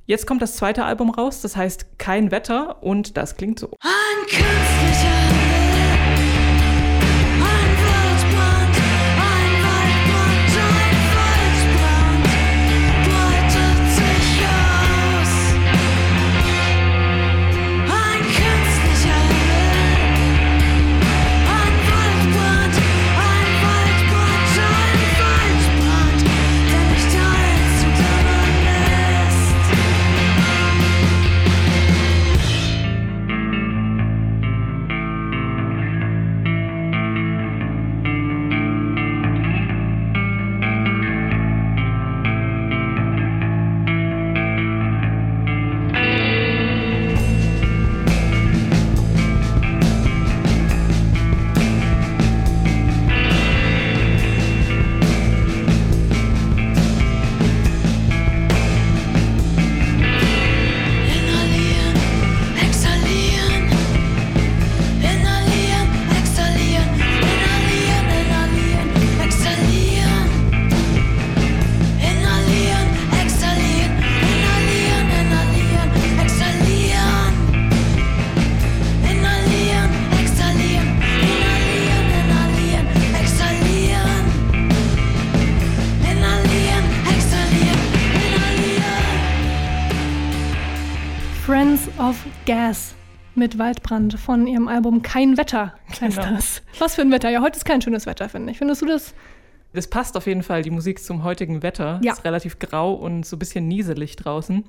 Jetzt 0.07 0.27
kommt 0.27 0.43
das 0.43 0.57
zweite 0.57 0.85
Album 0.85 1.09
raus, 1.09 1.41
das 1.41 1.57
heißt 1.57 1.99
Kein 1.99 2.31
Wetter 2.31 2.83
und 2.83 3.17
das 3.17 3.37
klingt 3.37 3.59
so. 3.59 3.71
Ein 3.81 4.27
künstlicher 4.27 5.34
of 92.09 92.17
Gas 92.45 92.95
mit 93.35 93.59
Waldbrand 93.59 94.19
von 94.21 94.47
ihrem 94.47 94.69
Album 94.69 95.01
Kein 95.03 95.37
Wetter 95.39 95.75
heißt 96.01 96.17
Genau. 96.19 96.35
das. 96.35 96.63
Was 96.79 96.95
für 96.97 97.01
ein 97.03 97.11
Wetter. 97.11 97.31
Ja, 97.31 97.41
heute 97.41 97.57
ist 97.57 97.65
kein 97.65 97.81
schönes 97.81 98.05
Wetter, 98.05 98.29
finde 98.29 98.53
ich. 98.53 98.59
Findest 98.59 98.83
du 98.83 98.87
das? 98.87 99.15
Das 99.73 99.89
passt 99.89 100.17
auf 100.17 100.27
jeden 100.27 100.43
Fall, 100.43 100.63
die 100.63 100.71
Musik 100.71 101.03
zum 101.03 101.25
heutigen 101.25 101.63
Wetter. 101.63 102.01
Ja. 102.03 102.13
Ist 102.13 102.25
relativ 102.25 102.59
grau 102.59 102.93
und 102.93 103.25
so 103.25 103.37
ein 103.37 103.39
bisschen 103.39 103.67
nieselig 103.69 104.17
draußen. 104.17 104.65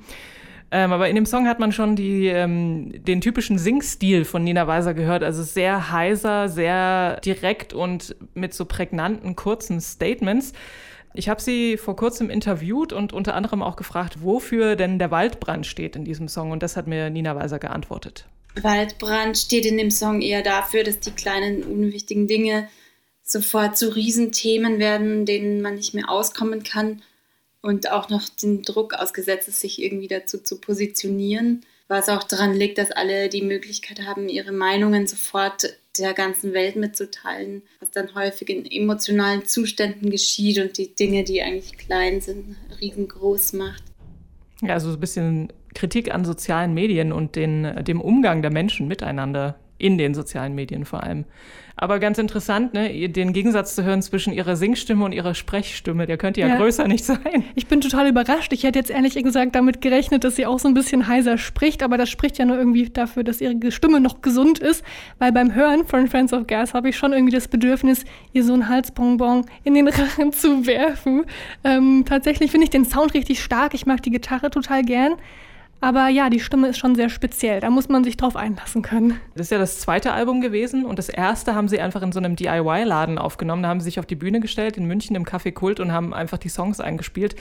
Ähm, 0.71 0.91
aber 0.93 1.09
in 1.09 1.15
dem 1.15 1.25
Song 1.25 1.47
hat 1.47 1.59
man 1.59 1.71
schon 1.73 1.95
die, 1.95 2.27
ähm, 2.27 2.91
den 3.03 3.21
typischen 3.21 3.57
Singstil 3.57 4.23
von 4.25 4.43
Nina 4.43 4.65
Weiser 4.65 4.93
gehört. 4.93 5.21
Also 5.23 5.43
sehr 5.43 5.91
heiser, 5.91 6.47
sehr 6.49 7.19
direkt 7.21 7.73
und 7.73 8.15
mit 8.33 8.53
so 8.53 8.65
prägnanten, 8.65 9.35
kurzen 9.35 9.81
Statements. 9.81 10.53
Ich 11.17 11.29
habe 11.29 11.41
sie 11.41 11.77
vor 11.77 11.95
kurzem 11.95 12.29
interviewt 12.29 12.93
und 12.93 13.13
unter 13.13 13.35
anderem 13.35 13.61
auch 13.61 13.75
gefragt, 13.75 14.21
wofür 14.21 14.75
denn 14.75 14.99
der 14.99 15.11
Waldbrand 15.11 15.65
steht 15.65 15.95
in 15.95 16.05
diesem 16.05 16.27
Song. 16.27 16.51
Und 16.51 16.61
das 16.61 16.75
hat 16.75 16.87
mir 16.87 17.09
Nina 17.09 17.35
Weiser 17.35 17.59
geantwortet. 17.59 18.25
Waldbrand 18.61 19.37
steht 19.37 19.65
in 19.65 19.77
dem 19.77 19.91
Song 19.91 20.21
eher 20.21 20.41
dafür, 20.41 20.83
dass 20.83 20.99
die 20.99 21.11
kleinen 21.11 21.63
unwichtigen 21.63 22.27
Dinge 22.27 22.67
sofort 23.23 23.77
zu 23.77 23.93
Riesenthemen 23.93 24.79
werden, 24.79 25.25
denen 25.25 25.61
man 25.61 25.75
nicht 25.75 25.93
mehr 25.93 26.09
auskommen 26.09 26.63
kann 26.63 27.01
und 27.61 27.91
auch 27.91 28.09
noch 28.09 28.29
den 28.29 28.61
Druck 28.61 28.93
ausgesetzt 28.93 29.47
ist, 29.47 29.59
sich 29.59 29.81
irgendwie 29.81 30.07
dazu 30.07 30.37
zu 30.37 30.61
positionieren. 30.61 31.65
Was 31.87 32.09
auch 32.09 32.23
daran 32.23 32.53
liegt, 32.53 32.77
dass 32.77 32.91
alle 32.91 33.29
die 33.29 33.41
Möglichkeit 33.41 34.01
haben, 34.05 34.29
ihre 34.29 34.51
Meinungen 34.51 35.07
sofort 35.07 35.75
der 35.97 36.13
ganzen 36.13 36.53
Welt 36.53 36.75
mitzuteilen, 36.75 37.61
was 37.79 37.91
dann 37.91 38.13
häufig 38.15 38.49
in 38.49 38.65
emotionalen 38.65 39.45
Zuständen 39.45 40.09
geschieht 40.09 40.59
und 40.59 40.77
die 40.77 40.95
Dinge, 40.95 41.23
die 41.23 41.41
eigentlich 41.41 41.77
klein 41.77 42.21
sind, 42.21 42.55
riesengroß 42.81 43.53
macht. 43.53 43.83
Ja, 44.61 44.73
also 44.73 44.89
so 44.89 44.97
ein 44.97 44.99
bisschen 44.99 45.53
Kritik 45.73 46.13
an 46.13 46.25
sozialen 46.25 46.73
Medien 46.73 47.11
und 47.11 47.35
den, 47.35 47.83
dem 47.83 48.01
Umgang 48.01 48.41
der 48.41 48.51
Menschen 48.51 48.87
miteinander 48.87 49.59
in 49.77 49.97
den 49.97 50.13
sozialen 50.13 50.55
Medien 50.55 50.85
vor 50.85 51.03
allem. 51.03 51.25
Aber 51.77 51.99
ganz 51.99 52.17
interessant, 52.17 52.73
ne, 52.73 53.09
den 53.09 53.33
Gegensatz 53.33 53.75
zu 53.75 53.83
hören 53.83 54.01
zwischen 54.01 54.31
ihrer 54.31 54.55
Singstimme 54.55 55.03
und 55.03 55.11
ihrer 55.11 55.33
Sprechstimme, 55.33 56.05
der 56.05 56.15
könnte 56.17 56.39
ja, 56.39 56.47
Ja. 56.47 56.55
größer 56.55 56.87
nicht 56.87 57.03
sein. 57.03 57.43
Ich 57.55 57.67
bin 57.67 57.81
total 57.81 58.07
überrascht. 58.07 58.53
Ich 58.53 58.63
hätte 58.63 58.79
jetzt 58.79 58.89
ehrlich 58.89 59.15
gesagt 59.15 59.55
damit 59.55 59.81
gerechnet, 59.81 60.23
dass 60.23 60.37
sie 60.37 60.45
auch 60.45 60.57
so 60.59 60.69
ein 60.69 60.73
bisschen 60.73 61.07
heiser 61.07 61.37
spricht, 61.37 61.83
aber 61.83 61.97
das 61.97 62.09
spricht 62.09 62.37
ja 62.37 62.45
nur 62.45 62.57
irgendwie 62.57 62.89
dafür, 62.89 63.25
dass 63.25 63.41
ihre 63.41 63.71
Stimme 63.73 63.99
noch 63.99 64.21
gesund 64.21 64.59
ist, 64.59 64.85
weil 65.19 65.33
beim 65.33 65.53
Hören 65.53 65.85
von 65.85 66.07
Friends 66.07 66.31
of 66.31 66.47
Gas 66.47 66.73
habe 66.73 66.87
ich 66.87 66.97
schon 66.97 67.11
irgendwie 67.11 67.33
das 67.33 67.49
Bedürfnis, 67.49 68.05
ihr 68.31 68.45
so 68.45 68.53
ein 68.53 68.69
Halsbonbon 68.69 69.45
in 69.65 69.73
den 69.73 69.87
Rachen 69.89 70.31
zu 70.31 70.65
werfen. 70.65 71.25
Ähm, 71.65 72.05
tatsächlich 72.07 72.51
finde 72.51 72.63
ich 72.63 72.69
den 72.69 72.85
Sound 72.85 73.13
richtig 73.13 73.43
stark. 73.43 73.73
Ich 73.73 73.85
mag 73.85 74.01
die 74.01 74.11
Gitarre 74.11 74.49
total 74.49 74.81
gern. 74.83 75.15
Aber 75.81 76.07
ja, 76.07 76.29
die 76.29 76.39
Stimme 76.39 76.69
ist 76.69 76.77
schon 76.77 76.95
sehr 76.95 77.09
speziell. 77.09 77.59
Da 77.59 77.69
muss 77.69 77.89
man 77.89 78.03
sich 78.03 78.17
drauf 78.17 78.35
einlassen 78.35 78.81
können. 78.81 79.19
Das 79.35 79.47
ist 79.47 79.51
ja 79.51 79.57
das 79.57 79.79
zweite 79.79 80.13
Album 80.13 80.41
gewesen 80.41 80.85
und 80.85 80.97
das 80.97 81.09
erste 81.09 81.53
haben 81.53 81.67
sie 81.67 81.79
einfach 81.79 82.01
in 82.01 82.11
so 82.11 82.19
einem 82.19 82.35
DIY-Laden 82.35 83.17
aufgenommen. 83.17 83.61
Da 83.63 83.69
haben 83.69 83.79
sie 83.79 83.85
sich 83.85 83.99
auf 83.99 84.05
die 84.05 84.15
Bühne 84.15 84.39
gestellt 84.39 84.77
in 84.77 84.85
München 84.85 85.15
im 85.15 85.25
Café 85.25 85.51
Kult 85.51 85.79
und 85.79 85.91
haben 85.91 86.13
einfach 86.13 86.37
die 86.37 86.49
Songs 86.49 86.79
eingespielt. 86.79 87.35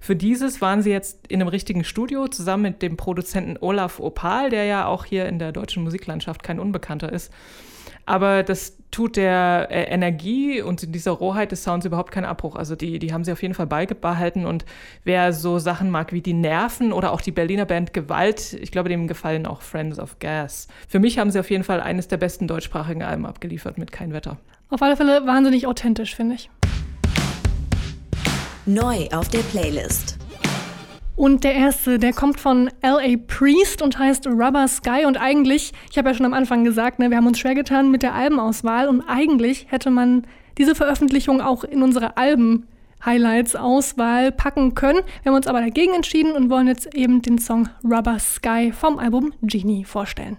Für 0.00 0.16
dieses 0.16 0.60
waren 0.60 0.82
sie 0.82 0.90
jetzt 0.90 1.26
in 1.28 1.40
einem 1.40 1.48
richtigen 1.48 1.84
Studio 1.84 2.28
zusammen 2.28 2.62
mit 2.62 2.82
dem 2.82 2.96
Produzenten 2.96 3.58
Olaf 3.60 4.00
Opal, 4.00 4.50
der 4.50 4.64
ja 4.64 4.86
auch 4.86 5.04
hier 5.04 5.26
in 5.26 5.38
der 5.38 5.52
deutschen 5.52 5.82
Musiklandschaft 5.82 6.42
kein 6.42 6.58
Unbekannter 6.58 7.12
ist. 7.12 7.30
Aber 8.10 8.42
das 8.42 8.76
tut 8.90 9.16
der 9.16 9.68
äh, 9.70 9.84
Energie 9.84 10.60
und 10.62 10.96
dieser 10.96 11.12
Rohheit 11.12 11.52
des 11.52 11.62
Sounds 11.62 11.86
überhaupt 11.86 12.10
keinen 12.10 12.24
Abbruch. 12.24 12.56
Also 12.56 12.74
die, 12.74 12.98
die 12.98 13.12
haben 13.12 13.22
sie 13.22 13.30
auf 13.30 13.40
jeden 13.40 13.54
Fall 13.54 13.68
beibehalten. 13.68 14.46
Und 14.46 14.64
wer 15.04 15.32
so 15.32 15.60
Sachen 15.60 15.90
mag 15.90 16.12
wie 16.12 16.20
die 16.20 16.32
Nerven 16.32 16.92
oder 16.92 17.12
auch 17.12 17.20
die 17.20 17.30
Berliner 17.30 17.66
Band 17.66 17.92
Gewalt, 17.92 18.54
ich 18.54 18.72
glaube, 18.72 18.88
dem 18.88 19.06
gefallen 19.06 19.46
auch 19.46 19.62
Friends 19.62 20.00
of 20.00 20.18
Gas. 20.18 20.66
Für 20.88 20.98
mich 20.98 21.20
haben 21.20 21.30
sie 21.30 21.38
auf 21.38 21.50
jeden 21.50 21.62
Fall 21.62 21.80
eines 21.80 22.08
der 22.08 22.16
besten 22.16 22.48
deutschsprachigen 22.48 23.04
Alben 23.04 23.26
abgeliefert 23.26 23.78
mit 23.78 23.92
Kein 23.92 24.12
Wetter. 24.12 24.38
Auf 24.70 24.82
alle 24.82 24.96
Fälle 24.96 25.24
wahnsinnig 25.24 25.68
authentisch, 25.68 26.16
finde 26.16 26.34
ich. 26.34 26.50
Neu 28.66 29.06
auf 29.12 29.28
der 29.28 29.38
Playlist. 29.52 30.18
Und 31.20 31.44
der 31.44 31.54
erste, 31.54 31.98
der 31.98 32.14
kommt 32.14 32.40
von 32.40 32.70
L.A. 32.80 33.18
Priest 33.26 33.82
und 33.82 33.98
heißt 33.98 34.26
Rubber 34.26 34.66
Sky. 34.66 35.04
Und 35.04 35.18
eigentlich, 35.18 35.74
ich 35.90 35.98
habe 35.98 36.08
ja 36.08 36.14
schon 36.14 36.24
am 36.24 36.32
Anfang 36.32 36.64
gesagt, 36.64 36.98
ne, 36.98 37.10
wir 37.10 37.18
haben 37.18 37.26
uns 37.26 37.38
schwer 37.38 37.54
getan 37.54 37.90
mit 37.90 38.02
der 38.02 38.14
Albenauswahl. 38.14 38.88
Und 38.88 39.02
eigentlich 39.02 39.66
hätte 39.68 39.90
man 39.90 40.26
diese 40.56 40.74
Veröffentlichung 40.74 41.42
auch 41.42 41.62
in 41.62 41.82
unsere 41.82 42.16
Alben-Highlights-Auswahl 42.16 44.32
packen 44.32 44.74
können. 44.74 45.00
Wir 45.22 45.32
haben 45.32 45.36
uns 45.36 45.46
aber 45.46 45.60
dagegen 45.60 45.92
entschieden 45.92 46.32
und 46.32 46.48
wollen 46.48 46.68
jetzt 46.68 46.94
eben 46.94 47.20
den 47.20 47.36
Song 47.36 47.68
Rubber 47.84 48.18
Sky 48.18 48.72
vom 48.72 48.98
Album 48.98 49.34
Genie 49.42 49.84
vorstellen. 49.84 50.38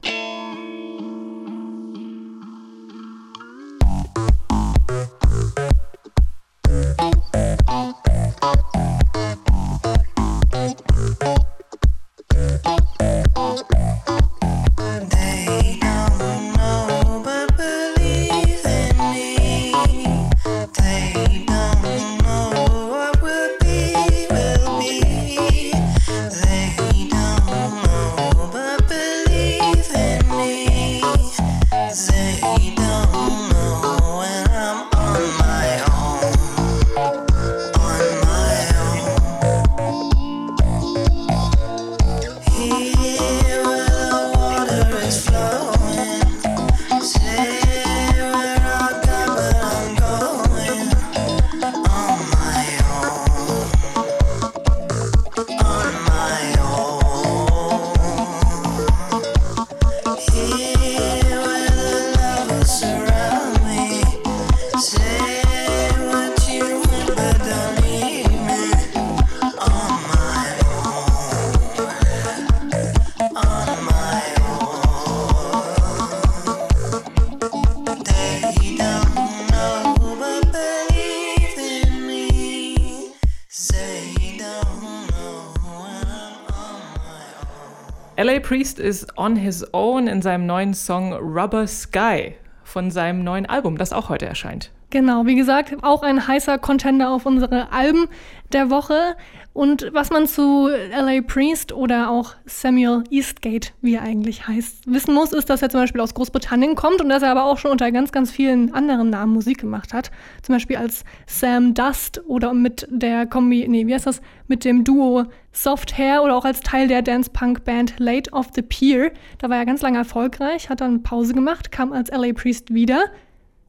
Ist 88.81 89.17
on 89.17 89.35
his 89.35 89.65
own 89.73 90.07
in 90.07 90.21
seinem 90.21 90.45
neuen 90.45 90.73
Song 90.73 91.13
Rubber 91.13 91.67
Sky 91.67 92.35
von 92.63 92.91
seinem 92.91 93.23
neuen 93.23 93.45
Album, 93.45 93.77
das 93.77 93.93
auch 93.93 94.09
heute 94.09 94.25
erscheint. 94.25 94.71
Genau, 94.89 95.25
wie 95.25 95.35
gesagt, 95.35 95.73
auch 95.83 96.03
ein 96.03 96.27
heißer 96.27 96.57
Contender 96.57 97.11
auf 97.11 97.25
unsere 97.25 97.71
Alben 97.71 98.07
der 98.51 98.69
Woche. 98.69 99.15
Und 99.53 99.89
was 99.91 100.10
man 100.12 100.27
zu 100.27 100.70
LA 100.70 101.22
Priest 101.22 101.74
oder 101.74 102.10
auch 102.10 102.36
Samuel 102.46 103.03
Eastgate, 103.10 103.74
wie 103.81 103.96
er 103.96 104.03
eigentlich 104.03 104.48
heißt, 104.48 104.84
wissen 104.86 105.13
muss, 105.13 105.34
ist, 105.34 105.50
dass 105.50 105.62
er 105.62 105.70
zum 105.70 105.81
Beispiel 105.81 106.00
aus 106.00 106.13
Großbritannien 106.13 106.75
kommt 106.75 107.01
und 107.01 107.10
dass 107.10 107.22
er 107.22 107.31
aber 107.31 107.43
auch 107.43 107.58
schon 107.58 107.72
unter 107.72 107.91
ganz, 107.91 108.13
ganz 108.13 108.31
vielen 108.31 108.74
anderen 108.74 109.10
Namen 109.10 109.34
Musik 109.34 109.60
gemacht 109.60 109.93
hat. 109.93 110.10
Zum 110.41 110.55
Beispiel 110.55 110.77
als 110.77 111.03
Sam 111.27 111.74
Dust 111.74 112.22
oder 112.27 112.53
mit 112.53 112.88
der 112.89 113.25
Kombi, 113.25 113.67
nee, 113.67 113.88
wie 113.88 113.93
heißt 113.93 114.08
das, 114.08 114.22
mit 114.48 114.63
dem 114.63 114.86
Duo 114.86 115.25
Soft 115.51 115.98
Hair 115.98 116.24
oder 116.24 116.38
auch 116.38 116.46
als 116.46 116.62
Teil 116.62 116.88
der 116.88 117.01
Dance-Punk-Band 117.01 117.96
Late 118.00 118.31
of 118.31 118.48
the 118.55 118.61
Pier. 118.61 119.11
Da 119.40 119.50
war 119.50 119.57
er 119.57 119.66
ganz 119.66 119.81
lange 119.81 119.98
erfolgreich, 119.98 120.70
hat 120.70 120.79
dann 120.79 121.03
Pause 121.03 121.33
gemacht, 121.33 121.74
kam 121.74 121.92
als 121.92 122.09
LA 122.09 122.31
Priest 122.33 122.74
wieder 122.74 123.11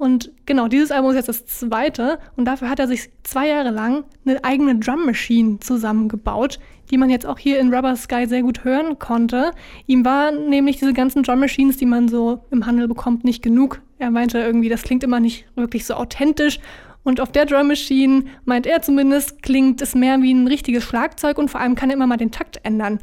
und 0.02 0.32
genau, 0.46 0.66
dieses 0.66 0.90
Album 0.90 1.10
ist 1.10 1.16
jetzt 1.16 1.28
das 1.28 1.46
zweite 1.46 2.18
und 2.34 2.44
dafür 2.44 2.68
hat 2.68 2.80
er 2.80 2.88
sich 2.88 3.10
zwei 3.22 3.46
Jahre 3.46 3.70
lang 3.70 4.02
eine 4.26 4.42
eigene 4.42 4.74
Drum 4.80 5.06
Machine 5.06 5.60
zusammengebaut, 5.60 6.58
die 6.90 6.98
man 6.98 7.08
jetzt 7.08 7.24
auch 7.24 7.38
hier 7.38 7.60
in 7.60 7.72
Rubber 7.72 7.94
Sky 7.94 8.26
sehr 8.26 8.42
gut 8.42 8.64
hören 8.64 8.98
konnte. 8.98 9.52
Ihm 9.86 10.04
waren 10.04 10.50
nämlich 10.50 10.80
diese 10.80 10.92
ganzen 10.92 11.22
Drum 11.22 11.38
Machines, 11.38 11.76
die 11.76 11.86
man 11.86 12.08
so 12.08 12.42
im 12.50 12.66
Handel 12.66 12.88
bekommt, 12.88 13.22
nicht 13.22 13.44
genug. 13.44 13.80
Er 14.00 14.10
meinte 14.10 14.40
irgendwie, 14.40 14.68
das 14.68 14.82
klingt 14.82 15.04
immer 15.04 15.20
nicht 15.20 15.46
wirklich 15.54 15.86
so 15.86 15.94
authentisch. 15.94 16.58
Und 17.04 17.20
auf 17.20 17.30
der 17.30 17.46
Drum 17.46 17.68
Machine, 17.68 18.24
meint 18.44 18.66
er 18.66 18.82
zumindest, 18.82 19.40
klingt 19.44 19.80
es 19.82 19.94
mehr 19.94 20.20
wie 20.20 20.34
ein 20.34 20.48
richtiges 20.48 20.82
Schlagzeug 20.82 21.38
und 21.38 21.48
vor 21.48 21.60
allem 21.60 21.76
kann 21.76 21.90
er 21.90 21.94
immer 21.94 22.08
mal 22.08 22.16
den 22.16 22.32
Takt 22.32 22.58
ändern. 22.64 22.98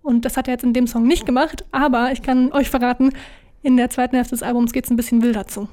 Und 0.00 0.24
das 0.24 0.38
hat 0.38 0.48
er 0.48 0.54
jetzt 0.54 0.64
in 0.64 0.72
dem 0.72 0.86
Song 0.86 1.06
nicht 1.06 1.26
gemacht, 1.26 1.66
aber 1.72 2.10
ich 2.12 2.22
kann 2.22 2.52
euch 2.52 2.70
verraten, 2.70 3.10
in 3.60 3.76
der 3.76 3.90
zweiten 3.90 4.16
Hälfte 4.16 4.34
des 4.34 4.42
Albums 4.42 4.72
geht 4.72 4.86
es 4.86 4.90
ein 4.90 4.96
bisschen 4.96 5.20
wilder 5.20 5.46
zu. 5.46 5.68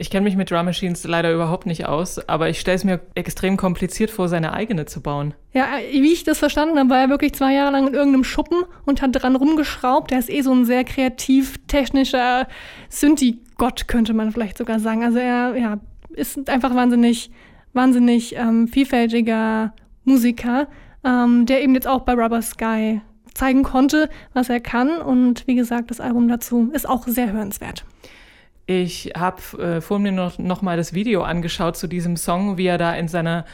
Ich 0.00 0.10
kenne 0.10 0.22
mich 0.22 0.36
mit 0.36 0.52
Drum 0.52 0.64
Machines 0.64 1.02
leider 1.04 1.32
überhaupt 1.32 1.66
nicht 1.66 1.86
aus, 1.86 2.20
aber 2.28 2.48
ich 2.48 2.60
stelle 2.60 2.76
es 2.76 2.84
mir 2.84 3.00
extrem 3.16 3.56
kompliziert 3.56 4.12
vor, 4.12 4.28
seine 4.28 4.52
eigene 4.52 4.86
zu 4.86 5.00
bauen. 5.00 5.34
Ja, 5.52 5.66
wie 5.90 6.12
ich 6.12 6.22
das 6.22 6.38
verstanden 6.38 6.78
habe, 6.78 6.90
war 6.90 7.00
er 7.00 7.08
wirklich 7.08 7.34
zwei 7.34 7.54
Jahre 7.54 7.72
lang 7.72 7.88
in 7.88 7.94
irgendeinem 7.94 8.22
Schuppen 8.22 8.58
und 8.86 9.02
hat 9.02 9.10
dran 9.12 9.34
rumgeschraubt. 9.34 10.12
Er 10.12 10.20
ist 10.20 10.30
eh 10.30 10.42
so 10.42 10.52
ein 10.52 10.64
sehr 10.64 10.84
kreativ-technischer 10.84 12.46
Synthi-Gott, 12.88 13.88
könnte 13.88 14.14
man 14.14 14.30
vielleicht 14.30 14.58
sogar 14.58 14.78
sagen. 14.78 15.02
Also 15.02 15.18
er 15.18 15.56
ja, 15.56 15.80
ist 16.10 16.48
einfach 16.48 16.76
wahnsinnig, 16.76 17.32
wahnsinnig 17.72 18.36
ähm, 18.36 18.68
vielfältiger 18.68 19.72
Musiker, 20.04 20.68
ähm, 21.02 21.44
der 21.44 21.62
eben 21.62 21.74
jetzt 21.74 21.88
auch 21.88 22.02
bei 22.02 22.12
Rubber 22.12 22.42
Sky 22.42 23.00
zeigen 23.34 23.64
konnte, 23.64 24.08
was 24.32 24.48
er 24.48 24.60
kann. 24.60 25.00
Und 25.00 25.44
wie 25.48 25.56
gesagt, 25.56 25.90
das 25.90 26.00
Album 26.00 26.28
dazu 26.28 26.70
ist 26.72 26.88
auch 26.88 27.08
sehr 27.08 27.32
hörenswert. 27.32 27.84
Ich 28.70 29.12
habe 29.16 29.40
äh, 29.62 29.80
vor 29.80 29.98
mir 29.98 30.12
noch, 30.12 30.36
noch 30.36 30.60
mal 30.60 30.76
das 30.76 30.92
Video 30.92 31.22
angeschaut 31.22 31.78
zu 31.78 31.86
diesem 31.86 32.16
Song, 32.18 32.58
wie 32.58 32.66
er 32.66 32.76
da 32.76 32.92
in 32.94 33.08
seiner, 33.08 33.46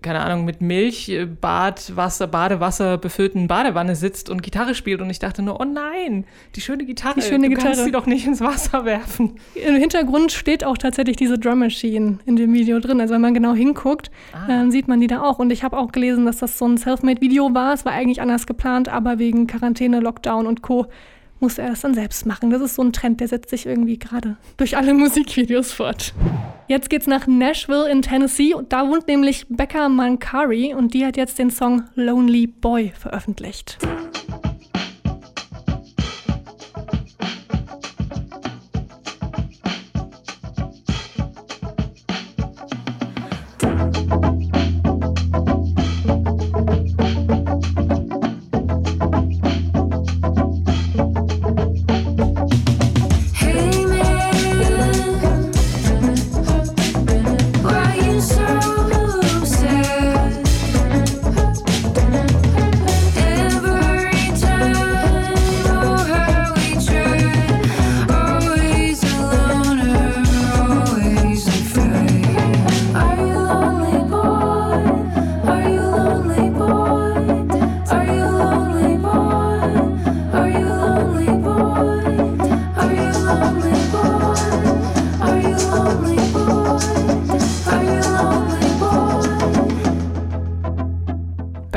keine 0.00 0.20
Ahnung, 0.20 0.46
mit 0.46 0.62
Milch, 0.62 1.10
äh, 1.10 1.26
Badwasser, 1.26 2.26
Badewasser 2.26 2.96
befüllten 2.96 3.48
Badewanne 3.48 3.94
sitzt 3.96 4.30
und 4.30 4.42
Gitarre 4.42 4.74
spielt. 4.74 5.02
Und 5.02 5.10
ich 5.10 5.18
dachte 5.18 5.42
nur, 5.42 5.60
oh 5.60 5.64
nein, 5.66 6.24
die 6.56 6.62
schöne 6.62 6.86
Gitarre, 6.86 7.16
Die 7.16 7.20
schöne 7.20 7.50
du 7.50 7.50
Gitarre. 7.50 7.66
kannst 7.68 7.84
sie 7.84 7.90
doch 7.90 8.06
nicht 8.06 8.26
ins 8.26 8.40
Wasser 8.40 8.86
werfen. 8.86 9.34
Im 9.54 9.76
Hintergrund 9.76 10.32
steht 10.32 10.64
auch 10.64 10.78
tatsächlich 10.78 11.16
diese 11.18 11.38
Drum 11.38 11.58
Machine 11.58 12.20
in 12.24 12.36
dem 12.36 12.54
Video 12.54 12.80
drin. 12.80 12.98
Also 12.98 13.12
wenn 13.12 13.20
man 13.20 13.34
genau 13.34 13.52
hinguckt, 13.52 14.10
dann 14.48 14.70
sieht 14.70 14.88
man 14.88 15.02
die 15.02 15.06
da 15.06 15.20
auch. 15.20 15.38
Und 15.38 15.50
ich 15.50 15.64
habe 15.64 15.76
auch 15.76 15.92
gelesen, 15.92 16.24
dass 16.24 16.38
das 16.38 16.56
so 16.56 16.66
ein 16.66 16.78
Selfmade-Video 16.78 17.52
war. 17.52 17.74
Es 17.74 17.84
war 17.84 17.92
eigentlich 17.92 18.22
anders 18.22 18.46
geplant, 18.46 18.88
aber 18.88 19.18
wegen 19.18 19.46
Quarantäne, 19.46 20.00
Lockdown 20.00 20.46
und 20.46 20.62
Co. 20.62 20.86
musste 21.42 21.62
er 21.62 21.70
das 21.70 21.80
dann 21.82 21.94
selbst 21.94 22.24
machen. 22.24 22.50
Das 22.50 22.62
ist 22.62 22.76
so 22.76 22.82
ein 22.82 22.92
Trend, 22.92 23.20
der 23.20 23.28
setzt 23.28 23.50
sich 23.50 23.66
irgendwie 23.66 23.98
gerade 23.98 24.36
durch 24.56 24.76
alle 24.76 24.94
Musikvideos 25.02 25.72
fort. 25.72 26.14
Jetzt 26.68 26.88
geht's 26.88 27.06
nach 27.06 27.26
Nashville 27.26 27.90
in 27.90 28.00
Tennessee. 28.00 28.54
Und 28.54 28.72
da 28.72 28.88
wohnt 28.88 29.08
nämlich 29.08 29.46
Becca 29.48 29.88
Mancari 29.88 30.72
und 30.72 30.94
die 30.94 31.04
hat 31.04 31.16
jetzt 31.16 31.38
den 31.38 31.50
Song 31.50 31.82
Lonely 31.94 32.46
Boy 32.46 32.92
veröffentlicht. 32.98 33.78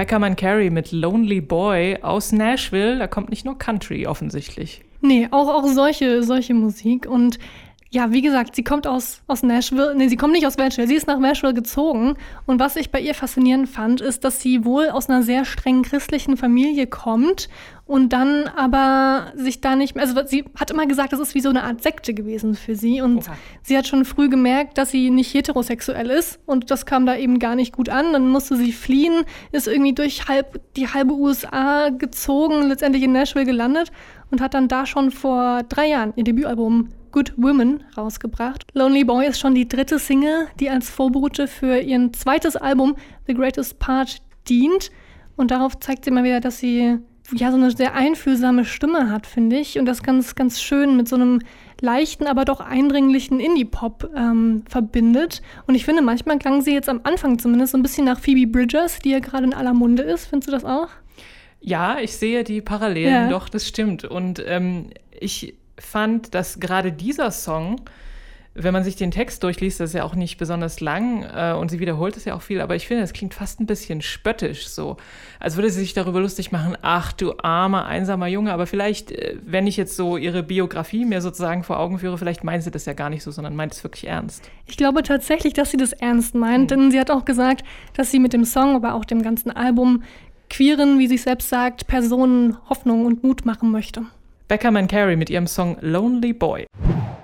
Beckerman 0.06 0.36
Carey 0.36 0.70
mit 0.70 0.92
Lonely 0.92 1.42
Boy 1.42 1.98
aus 2.04 2.32
Nashville. 2.32 3.00
Da 3.00 3.08
kommt 3.08 3.32
nicht 3.32 3.44
nur 3.44 3.58
Country 3.58 4.06
offensichtlich. 4.06 4.84
Nee, 5.02 5.28
auch, 5.32 5.48
auch 5.48 5.66
solche, 5.66 6.22
solche 6.22 6.54
Musik. 6.54 7.08
Und 7.08 7.40
ja, 7.96 8.12
wie 8.12 8.22
gesagt, 8.22 8.58
sie 8.58 8.64
kommt 8.64 8.88
aus, 8.88 9.22
aus 9.26 9.42
Nashville. 9.42 9.96
Nee, 9.96 10.10
sie 10.10 10.18
kommt 10.18 10.34
nicht 10.34 10.46
aus 10.46 10.58
Nashville. 10.58 10.86
Sie 10.86 10.96
ist 10.96 11.08
nach 11.08 11.18
Nashville 11.18 11.54
gezogen. 11.54 12.18
Und 12.46 12.60
was 12.60 12.76
ich 12.76 12.92
bei 12.92 13.00
ihr 13.00 13.16
faszinierend 13.16 13.70
fand, 13.70 14.02
ist, 14.02 14.26
dass 14.26 14.42
sie 14.42 14.66
wohl 14.66 14.90
aus 14.90 15.08
einer 15.10 15.24
sehr 15.24 15.46
strengen 15.46 15.84
christlichen 15.84 16.36
Familie 16.36 16.88
kommt 16.88 17.48
und 17.86 18.12
dann 18.12 18.50
aber 18.54 19.32
sich 19.38 19.62
da 19.62 19.78
nicht 19.78 19.96
mehr. 19.96 20.04
Also, 20.04 20.20
sie 20.26 20.44
hat 20.60 20.72
immer 20.72 20.88
gesagt, 20.88 21.14
das 21.14 21.22
ist 21.22 21.36
wie 21.36 21.40
so 21.40 21.48
eine 21.48 21.64
Art 21.64 21.84
Sekte 21.84 22.14
gewesen 22.14 22.56
für 22.56 22.76
sie. 22.76 23.00
Und 23.00 23.20
Oha. 23.20 23.38
sie 23.64 23.78
hat 23.78 23.88
schon 23.88 24.04
früh 24.04 24.28
gemerkt, 24.28 24.78
dass 24.78 24.92
sie 24.92 25.10
nicht 25.10 25.34
heterosexuell 25.34 26.10
ist. 26.10 26.42
Und 26.46 26.72
das 26.72 26.86
kam 26.86 27.06
da 27.06 27.16
eben 27.16 27.40
gar 27.40 27.56
nicht 27.56 27.72
gut 27.72 27.88
an. 27.88 28.12
Dann 28.12 28.28
musste 28.28 28.58
sie 28.58 28.74
fliehen, 28.74 29.24
ist 29.54 29.70
irgendwie 29.70 29.94
durch 29.94 30.28
halb, 30.28 30.60
die 30.76 30.90
halbe 30.90 31.14
USA 31.14 31.92
gezogen, 31.92 32.68
letztendlich 32.68 33.04
in 33.04 33.14
Nashville 33.14 33.46
gelandet 33.46 33.90
und 34.32 34.42
hat 34.42 34.54
dann 34.54 34.68
da 34.68 34.86
schon 34.86 35.12
vor 35.12 35.64
drei 35.70 35.88
Jahren 35.88 36.12
ihr 36.18 36.26
Debütalbum 36.26 36.90
Good 37.16 37.32
Women 37.38 37.82
rausgebracht. 37.96 38.66
Lonely 38.74 39.06
Boy 39.06 39.26
ist 39.28 39.40
schon 39.40 39.56
die 39.56 39.70
dritte 39.70 40.00
Single, 40.00 40.48
die 40.60 40.70
als 40.70 40.90
Vorbote 40.90 41.48
für 41.48 41.78
ihr 41.80 42.12
zweites 42.12 42.58
Album 42.58 42.98
The 43.26 43.34
Greatest 43.34 43.80
Part 43.80 44.18
dient. 44.50 44.92
Und 45.38 45.50
darauf 45.50 45.80
zeigt 45.80 46.04
sie 46.04 46.12
mal 46.12 46.26
wieder, 46.26 46.42
dass 46.42 46.60
sie 46.60 46.98
ja 47.32 47.52
so 47.52 47.58
eine 47.58 47.72
sehr 47.72 47.94
einfühlsame 47.96 48.66
Stimme 48.66 49.10
hat, 49.10 49.28
finde 49.28 49.58
ich. 49.58 49.80
Und 49.80 49.86
das 49.86 50.04
ganz, 50.04 50.36
ganz 50.36 50.60
schön 50.62 50.98
mit 50.98 51.08
so 51.08 51.16
einem 51.16 51.40
leichten, 51.80 52.28
aber 52.28 52.44
doch 52.44 52.60
eindringlichen 52.60 53.40
Indie-Pop 53.40 54.10
ähm, 54.14 54.64
verbindet. 54.68 55.42
Und 55.68 55.76
ich 55.76 55.86
finde, 55.86 56.02
manchmal 56.02 56.38
klang 56.38 56.62
sie 56.64 56.74
jetzt 56.74 56.90
am 56.90 57.00
Anfang 57.04 57.40
zumindest 57.40 57.72
so 57.72 57.78
ein 57.78 57.82
bisschen 57.82 58.04
nach 58.04 58.20
Phoebe 58.20 58.46
Bridgers, 58.52 59.00
die 59.00 59.12
ja 59.12 59.20
gerade 59.20 59.46
in 59.46 59.54
aller 59.54 59.74
Munde 59.74 60.04
ist. 60.04 60.26
Findest 60.26 60.50
du 60.50 60.52
das 60.52 60.66
auch? 60.66 60.90
Ja, 61.62 61.98
ich 61.98 62.12
sehe 62.18 62.44
die 62.44 62.60
Parallelen, 62.60 63.14
Ja. 63.14 63.30
doch, 63.30 63.48
das 63.48 63.66
stimmt. 63.66 64.04
Und 64.04 64.44
ähm, 64.46 64.90
ich 65.18 65.56
fand, 65.78 66.34
dass 66.34 66.60
gerade 66.60 66.92
dieser 66.92 67.32
Song, 67.32 67.82
wenn 68.58 68.72
man 68.72 68.86
sich 68.86 68.96
den 68.96 69.12
Text 69.12 69.44
durchliest, 69.44 69.82
das 69.82 69.90
ist 69.90 69.96
ja 69.96 70.06
auch 70.06 70.16
nicht 70.16 70.38
besonders 70.38 70.80
lang 70.80 71.24
äh, 71.24 71.54
und 71.54 71.70
sie 71.70 71.82
wiederholt 71.82 72.16
es 72.16 72.24
ja 72.24 72.36
auch 72.36 72.42
viel, 72.42 72.62
aber 72.62 72.76
ich 72.78 72.88
finde, 72.88 73.04
das 73.04 73.12
klingt 73.12 73.34
fast 73.34 73.60
ein 73.60 73.66
bisschen 73.66 74.02
spöttisch 74.02 74.70
so. 74.70 74.96
Als 75.42 75.58
würde 75.58 75.70
sie 75.70 75.82
sich 75.82 75.94
darüber 75.94 76.22
lustig 76.22 76.54
machen, 76.54 76.78
ach 76.82 77.12
du 77.12 77.34
armer, 77.40 77.86
einsamer 77.86 78.28
Junge, 78.28 78.54
aber 78.54 78.66
vielleicht, 78.66 79.12
äh, 79.12 79.38
wenn 79.46 79.68
ich 79.68 79.76
jetzt 79.76 79.98
so 79.98 80.16
ihre 80.16 80.42
Biografie 80.42 81.04
mir 81.04 81.22
sozusagen 81.22 81.64
vor 81.64 81.80
Augen 81.80 82.00
führe, 82.00 82.18
vielleicht 82.18 82.46
meint 82.46 82.64
sie 82.64 82.72
das 82.72 82.86
ja 82.86 82.94
gar 82.94 83.10
nicht 83.10 83.24
so, 83.24 83.32
sondern 83.32 83.58
meint 83.58 83.74
es 83.74 83.84
wirklich 83.84 84.08
ernst. 84.08 84.50
Ich 84.68 84.78
glaube 84.78 85.04
tatsächlich, 85.04 85.54
dass 85.54 85.72
sie 85.72 85.78
das 85.78 85.92
ernst 85.92 86.34
meint, 86.34 86.72
denn 86.72 86.92
sie 86.92 87.00
hat 87.00 87.12
auch 87.12 87.26
gesagt, 87.26 87.66
dass 87.94 88.10
sie 88.10 88.20
mit 88.20 88.32
dem 88.32 88.46
Song, 88.46 88.76
aber 88.76 88.94
auch 88.94 89.04
dem 89.04 89.22
ganzen 89.22 89.52
Album 89.52 90.04
queeren, 90.50 90.98
wie 90.98 91.08
sie 91.08 91.18
selbst 91.18 91.50
sagt, 91.50 91.88
Personen 91.88 92.56
Hoffnung 92.70 93.06
und 93.06 93.24
Mut 93.24 93.46
machen 93.46 93.72
möchte. 93.72 94.06
Beckerman 94.48 94.88
Carey 94.88 95.16
mit 95.16 95.30
ihrem 95.30 95.48
Song 95.48 95.78
Lonely 95.82 96.34
Boy. 96.34 96.68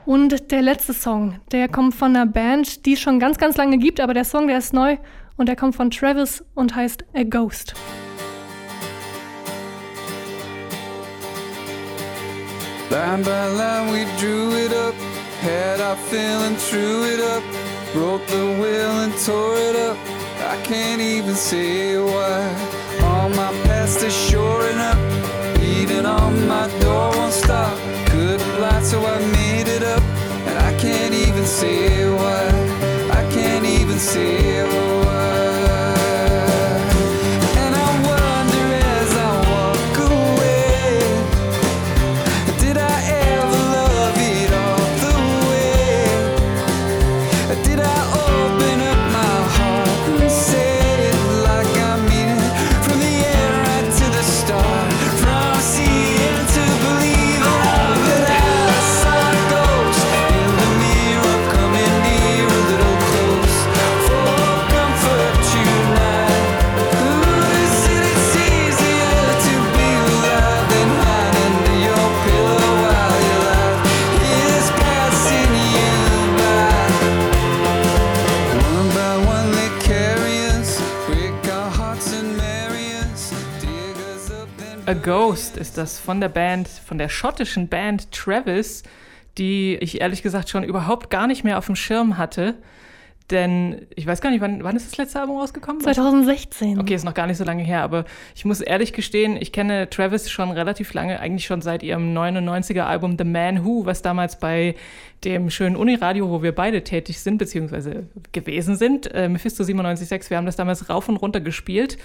Und 0.06 0.52
der 0.52 0.62
letzte 0.62 0.94
Song, 0.94 1.40
der 1.52 1.68
kommt 1.68 1.94
von 1.94 2.16
einer 2.16 2.26
Band, 2.26 2.86
die 2.86 2.94
es 2.94 3.00
schon 3.00 3.20
ganz, 3.20 3.38
ganz 3.38 3.58
lange 3.58 3.78
gibt, 3.78 4.00
aber 4.00 4.14
der 4.14 4.26
Song, 4.26 4.48
der 4.48 4.58
ist 4.58 4.74
neu 4.74 4.98
und 5.38 5.48
der 5.48 5.56
kommt 5.56 5.76
von 5.76 5.92
Travis 5.92 6.44
und 6.56 6.76
heißt 6.76 7.06
A 7.14 7.24
Ghost. 7.24 7.76
Line 12.90 13.24
by 13.24 13.48
line 13.56 13.94
we 13.94 14.06
drew 14.20 14.52
it 14.58 14.74
up, 14.74 14.94
had 15.42 15.80
our 15.80 15.96
feeling, 16.10 16.58
threw 16.58 17.06
it 17.06 17.22
up, 17.22 17.42
broke 17.94 18.26
the 18.28 18.60
will 18.60 19.04
and 19.04 19.14
tore 19.26 19.56
it 19.56 19.78
up. 19.78 19.98
I 20.42 20.58
can't 20.68 21.00
even 21.00 21.36
say 21.36 21.98
why. 21.98 22.44
All 23.06 23.30
my 23.30 23.54
past 23.64 24.04
is 24.04 24.14
shoring 24.14 24.78
up, 24.78 24.98
beating 25.92 26.06
on 26.06 26.48
my 26.48 26.68
door 26.80 27.10
won't 27.16 27.34
stop. 27.34 27.78
Couldn't 28.08 28.62
lie, 28.62 28.82
so 28.84 29.06
I 29.06 29.20
made 29.32 29.68
it 29.68 29.84
up, 29.84 30.04
and 30.48 30.58
I 30.60 30.78
can't 30.80 31.14
even 31.14 31.46
say 31.46 32.08
why. 32.10 32.48
I 33.12 33.30
can't 33.34 33.66
even 33.66 33.98
say 33.98 34.64
why. 34.64 34.91
Ghost 85.12 85.58
ist 85.58 85.78
das 85.78 86.00
von 86.00 86.22
der 86.22 86.30
Band, 86.30 86.70
von 86.70 86.98
der 86.98 87.10
schottischen 87.10 87.68
Band 87.68 88.14
Travis, 88.14 88.84
die 89.38 89.76
ich 89.82 90.00
ehrlich 90.00 90.24
gesagt 90.24 90.48
schon 90.48 90.64
überhaupt 90.64 91.10
gar 91.10 91.28
nicht 91.28 91.44
mehr 91.44 91.58
auf 91.58 91.66
dem 91.66 91.76
Schirm 91.76 92.18
hatte. 92.18 92.56
Denn 93.30 93.88
ich 93.94 94.08
weiß 94.08 94.22
gar 94.22 94.32
nicht, 94.32 94.40
wann, 94.40 94.64
wann 94.64 94.78
ist 94.78 94.90
das 94.90 94.96
letzte 94.96 95.20
Album 95.20 95.38
rausgekommen? 95.38 95.82
2016. 95.82 96.80
Okay, 96.80 96.96
ist 96.96 97.04
noch 97.04 97.14
gar 97.14 97.28
nicht 97.28 97.36
so 97.36 97.44
lange 97.44 97.62
her, 97.62 97.84
aber 97.84 98.06
ich 98.36 98.46
muss 98.46 98.62
ehrlich 98.62 98.94
gestehen, 98.94 99.36
ich 99.36 99.52
kenne 99.52 99.90
Travis 99.90 100.32
schon 100.32 100.50
relativ 100.50 100.94
lange, 100.94 101.20
eigentlich 101.20 101.46
schon 101.46 101.62
seit 101.62 101.84
ihrem 101.84 102.18
99er 102.18 102.84
Album 102.84 103.18
The 103.18 103.26
Man 103.26 103.66
Who, 103.66 103.86
was 103.86 104.02
damals 104.02 104.40
bei 104.40 104.76
dem 105.26 105.50
schönen 105.50 105.76
Uniradio, 105.76 106.30
wo 106.30 106.42
wir 106.42 106.56
beide 106.56 106.86
tätig 106.86 107.20
sind, 107.20 107.38
beziehungsweise 107.38 108.08
gewesen 108.32 108.78
sind, 108.78 109.14
äh, 109.14 109.28
Mephisto 109.28 109.66
97.6, 109.66 110.30
wir 110.30 110.38
haben 110.38 110.46
das 110.46 110.56
damals 110.56 110.90
rauf 110.90 111.10
und 111.10 111.18
runter 111.18 111.42
gespielt. 111.42 111.98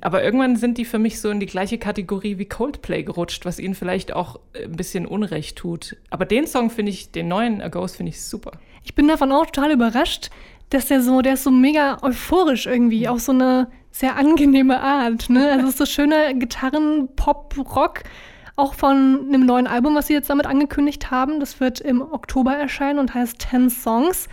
Aber 0.00 0.22
irgendwann 0.22 0.56
sind 0.56 0.78
die 0.78 0.84
für 0.84 0.98
mich 0.98 1.20
so 1.20 1.30
in 1.30 1.40
die 1.40 1.46
gleiche 1.46 1.78
Kategorie 1.78 2.38
wie 2.38 2.44
Coldplay 2.44 3.02
gerutscht, 3.02 3.44
was 3.44 3.58
ihnen 3.58 3.74
vielleicht 3.74 4.12
auch 4.12 4.38
ein 4.54 4.76
bisschen 4.76 5.06
Unrecht 5.06 5.56
tut. 5.56 5.96
Aber 6.10 6.24
den 6.24 6.46
Song 6.46 6.70
finde 6.70 6.92
ich, 6.92 7.10
den 7.10 7.28
neuen 7.28 7.60
A 7.60 7.68
Ghost 7.68 7.96
finde 7.96 8.10
ich 8.10 8.22
super. 8.22 8.52
Ich 8.84 8.94
bin 8.94 9.08
davon 9.08 9.32
auch 9.32 9.46
total 9.46 9.72
überrascht, 9.72 10.30
dass 10.70 10.86
der 10.86 11.02
so, 11.02 11.20
der 11.20 11.34
ist 11.34 11.44
so 11.44 11.50
mega 11.50 11.98
euphorisch 12.02 12.66
irgendwie, 12.66 13.08
auf 13.08 13.20
so 13.20 13.32
eine 13.32 13.68
sehr 13.90 14.16
angenehme 14.16 14.80
Art. 14.80 15.30
Ne? 15.30 15.50
Also 15.50 15.64
es 15.64 15.70
ist 15.70 15.78
so 15.78 15.86
schöner 15.86 16.32
Gitarren, 16.34 17.08
Pop, 17.16 17.54
Rock, 17.74 18.04
auch 18.54 18.74
von 18.74 19.26
einem 19.28 19.46
neuen 19.46 19.66
Album, 19.66 19.94
was 19.94 20.08
sie 20.08 20.12
jetzt 20.12 20.30
damit 20.30 20.46
angekündigt 20.46 21.10
haben. 21.10 21.40
Das 21.40 21.60
wird 21.60 21.80
im 21.80 22.02
Oktober 22.02 22.54
erscheinen 22.54 22.98
und 22.98 23.14
heißt 23.14 23.38
Ten 23.38 23.70
Songs. 23.70 24.28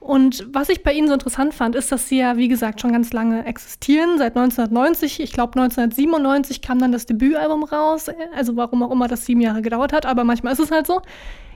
Und 0.00 0.46
was 0.50 0.70
ich 0.70 0.82
bei 0.82 0.94
ihnen 0.94 1.08
so 1.08 1.14
interessant 1.14 1.52
fand, 1.52 1.76
ist, 1.76 1.92
dass 1.92 2.08
sie 2.08 2.18
ja, 2.18 2.38
wie 2.38 2.48
gesagt, 2.48 2.80
schon 2.80 2.90
ganz 2.90 3.12
lange 3.12 3.44
existieren. 3.44 4.16
Seit 4.16 4.34
1990, 4.34 5.20
ich 5.20 5.32
glaube 5.32 5.60
1997 5.60 6.62
kam 6.62 6.78
dann 6.78 6.90
das 6.90 7.04
Debütalbum 7.04 7.64
raus. 7.64 8.06
Also 8.34 8.56
warum 8.56 8.82
auch 8.82 8.90
immer 8.90 9.08
das 9.08 9.26
sieben 9.26 9.42
Jahre 9.42 9.60
gedauert 9.60 9.92
hat, 9.92 10.06
aber 10.06 10.24
manchmal 10.24 10.54
ist 10.54 10.58
es 10.58 10.70
halt 10.70 10.86
so. 10.86 11.02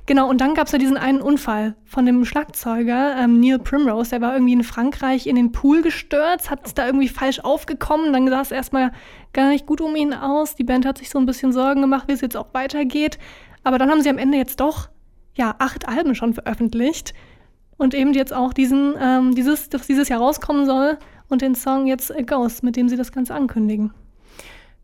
Genau, 0.07 0.29
und 0.29 0.43
dann 0.43 0.53
gab 0.53 0.67
es 0.67 0.73
ja 0.73 0.79
diesen 0.79 0.99
einen 0.99 1.23
Unfall 1.23 1.75
von 1.87 2.05
dem 2.05 2.27
Schlagzeuger 2.27 3.17
ähm, 3.19 3.41
Neil 3.41 3.59
Primrose. 3.59 4.11
Der 4.11 4.21
war 4.21 4.35
irgendwie 4.35 4.53
in 4.53 4.63
Frankreich 4.63 5.27
in 5.27 5.37
den 5.37 5.51
Pool 5.51 5.81
gestürzt, 5.81 6.51
hat 6.51 6.67
es 6.67 6.75
da 6.75 6.85
irgendwie 6.85 7.09
falsch 7.09 7.41
aufgekommen. 7.41 8.13
Dann 8.13 8.29
sah 8.29 8.43
es 8.43 8.51
erstmal 8.51 8.93
gar 9.33 9.49
nicht 9.49 9.65
gut 9.65 9.81
um 9.81 9.97
ihn 9.97 10.13
aus. 10.13 10.55
Die 10.55 10.65
Band 10.65 10.85
hat 10.85 10.99
sich 10.99 11.09
so 11.09 11.19
ein 11.19 11.25
bisschen 11.25 11.53
Sorgen 11.53 11.81
gemacht, 11.81 12.09
wie 12.09 12.13
es 12.13 12.21
jetzt 12.21 12.37
auch 12.37 12.53
weitergeht. 12.53 13.19
Aber 13.63 13.79
dann 13.79 13.91
haben 13.91 14.03
sie 14.03 14.11
am 14.11 14.19
Ende 14.19 14.37
jetzt 14.37 14.61
doch 14.61 14.91
ja 15.35 15.55
acht 15.59 15.89
Alben 15.89 16.15
schon 16.15 16.35
veröffentlicht 16.35 17.15
und 17.77 17.95
eben 17.95 18.15
jetzt 18.15 18.33
auch 18.33 18.53
diesen, 18.53 18.95
ähm, 19.01 19.35
dieses, 19.35 19.69
das 19.69 19.87
dieses 19.87 20.09
Jahr 20.09 20.21
rauskommen 20.21 20.67
soll 20.67 20.99
und 21.29 21.43
den 21.43 21.55
Song 21.55 21.87
jetzt 21.87 22.15
A 22.15 22.23
Ghost, 22.23 22.63
mit 22.63 22.77
dem 22.77 22.89
sie 22.89 22.97
das 22.97 23.13
Ganze 23.13 23.35
ankündigen. 23.35 23.93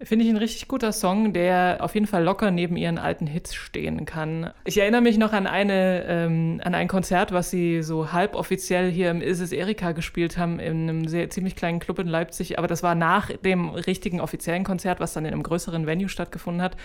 Finde 0.03 0.25
ich 0.25 0.31
ein 0.31 0.39
richtig 0.39 0.67
guter 0.67 0.93
Song, 0.93 1.35
der 1.35 1.77
auf 1.81 1.93
jeden 1.93 2.07
Fall 2.07 2.25
locker 2.25 2.51
neben 2.51 2.79
ihren 2.79 2.97
alten 2.97 3.27
Hits 3.27 3.55
stehen 3.55 4.07
kann. 4.07 4.51
Ich 4.65 4.79
erinnere 4.79 5.03
mich 5.03 5.19
noch 5.19 5.35
an, 5.35 5.47
eine, 5.47 6.05
ähm, 6.09 6.59
an 6.65 6.75
ein 6.75 6.89
Konzert, 6.89 7.33
was 7.33 7.51
sie 7.51 7.83
so 7.83 8.11
halboffiziell 8.11 8.91
hier 8.91 9.11
im 9.11 9.21
Is 9.21 9.41
es 9.41 9.53
Erika 9.53 9.93
gespielt 9.93 10.39
haben, 10.39 10.59
in 10.59 10.89
einem 10.89 11.07
sehr 11.07 11.29
ziemlich 11.29 11.55
kleinen 11.55 11.81
Club 11.81 11.99
in 11.99 12.07
Leipzig. 12.07 12.59
Aber 12.59 12.67
das 12.67 12.83
war 12.83 12.95
nach 12.95 13.31
dem 13.45 13.69
richtigen 13.69 14.23
offiziellen 14.23 14.65
Konzert, 14.65 15.01
was 15.01 15.13
dann 15.13 15.27
in 15.27 15.35
einem 15.35 15.43
größeren 15.43 15.87
Venue 15.87 16.09
stattgefunden 16.09 16.63
hat. 16.63 16.79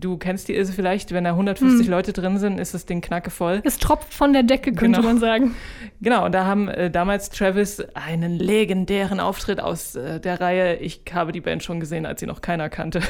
Du 0.00 0.16
kennst 0.18 0.48
die 0.48 0.54
Ilse 0.56 0.72
vielleicht, 0.72 1.12
wenn 1.12 1.22
da 1.24 1.30
150 1.30 1.86
Hm. 1.86 1.90
Leute 1.90 2.12
drin 2.12 2.38
sind, 2.38 2.58
ist 2.58 2.74
das 2.74 2.84
Ding 2.84 3.00
knackevoll. 3.00 3.60
Es 3.64 3.78
tropft 3.78 4.12
von 4.12 4.32
der 4.32 4.42
Decke, 4.42 4.72
könnte 4.72 4.98
Genau. 5.00 5.08
man 5.12 5.18
sagen. 5.20 5.54
Genau, 6.00 6.24
und 6.24 6.32
da 6.32 6.44
haben 6.46 6.68
äh, 6.68 6.90
damals 6.90 7.30
Travis 7.30 7.80
einen 7.94 8.38
legendären 8.38 9.20
Auftritt 9.20 9.60
aus 9.60 9.94
äh, 9.94 10.18
der 10.20 10.40
Reihe 10.40 10.76
Ich 10.76 11.02
habe 11.12 11.30
die 11.30 11.40
Band 11.40 11.62
schon 11.62 11.78
gesehen, 11.78 12.06
als 12.06 12.18
sie 12.20 12.26
noch 12.26 12.40
keiner 12.40 12.68
kannte. 12.68 13.00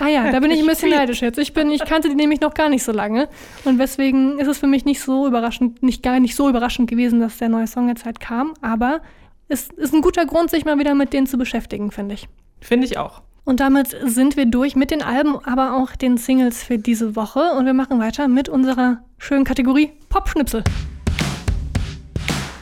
Ah 0.00 0.08
ja, 0.08 0.32
da 0.32 0.40
bin 0.40 0.50
ich 0.50 0.60
ein 0.60 0.66
bisschen 0.66 0.90
neidisch 0.96 1.22
jetzt. 1.22 1.38
Ich, 1.38 1.54
bin, 1.54 1.70
ich 1.70 1.84
kannte 1.84 2.08
die 2.08 2.16
nämlich 2.16 2.40
noch 2.40 2.54
gar 2.54 2.68
nicht 2.68 2.82
so 2.82 2.90
lange. 2.92 3.28
Und 3.64 3.78
deswegen 3.78 4.38
ist 4.40 4.48
es 4.48 4.58
für 4.58 4.66
mich 4.66 4.84
nicht 4.84 5.00
so 5.00 5.28
überraschend, 5.28 5.82
nicht 5.82 6.02
gar 6.02 6.18
nicht 6.18 6.34
so 6.34 6.48
überraschend 6.48 6.90
gewesen, 6.90 7.20
dass 7.20 7.38
der 7.38 7.50
neue 7.50 7.68
Song 7.68 7.88
jetzt 7.88 8.04
halt 8.04 8.18
kam. 8.18 8.54
Aber 8.60 9.00
es 9.48 9.68
ist 9.70 9.94
ein 9.94 10.02
guter 10.02 10.26
Grund, 10.26 10.50
sich 10.50 10.64
mal 10.64 10.78
wieder 10.78 10.94
mit 10.94 11.12
denen 11.12 11.28
zu 11.28 11.38
beschäftigen, 11.38 11.92
finde 11.92 12.14
ich. 12.16 12.28
Finde 12.60 12.86
ich 12.86 12.98
auch. 12.98 13.22
Und 13.44 13.58
damit 13.58 13.96
sind 14.04 14.36
wir 14.36 14.46
durch 14.46 14.76
mit 14.76 14.90
den 14.92 15.02
Alben, 15.02 15.36
aber 15.44 15.76
auch 15.76 15.96
den 15.96 16.16
Singles 16.16 16.62
für 16.62 16.78
diese 16.78 17.16
Woche. 17.16 17.40
Und 17.58 17.66
wir 17.66 17.74
machen 17.74 17.98
weiter 17.98 18.28
mit 18.28 18.48
unserer 18.48 19.02
schönen 19.18 19.44
Kategorie 19.44 19.92
Popschnipsel. 20.08 20.62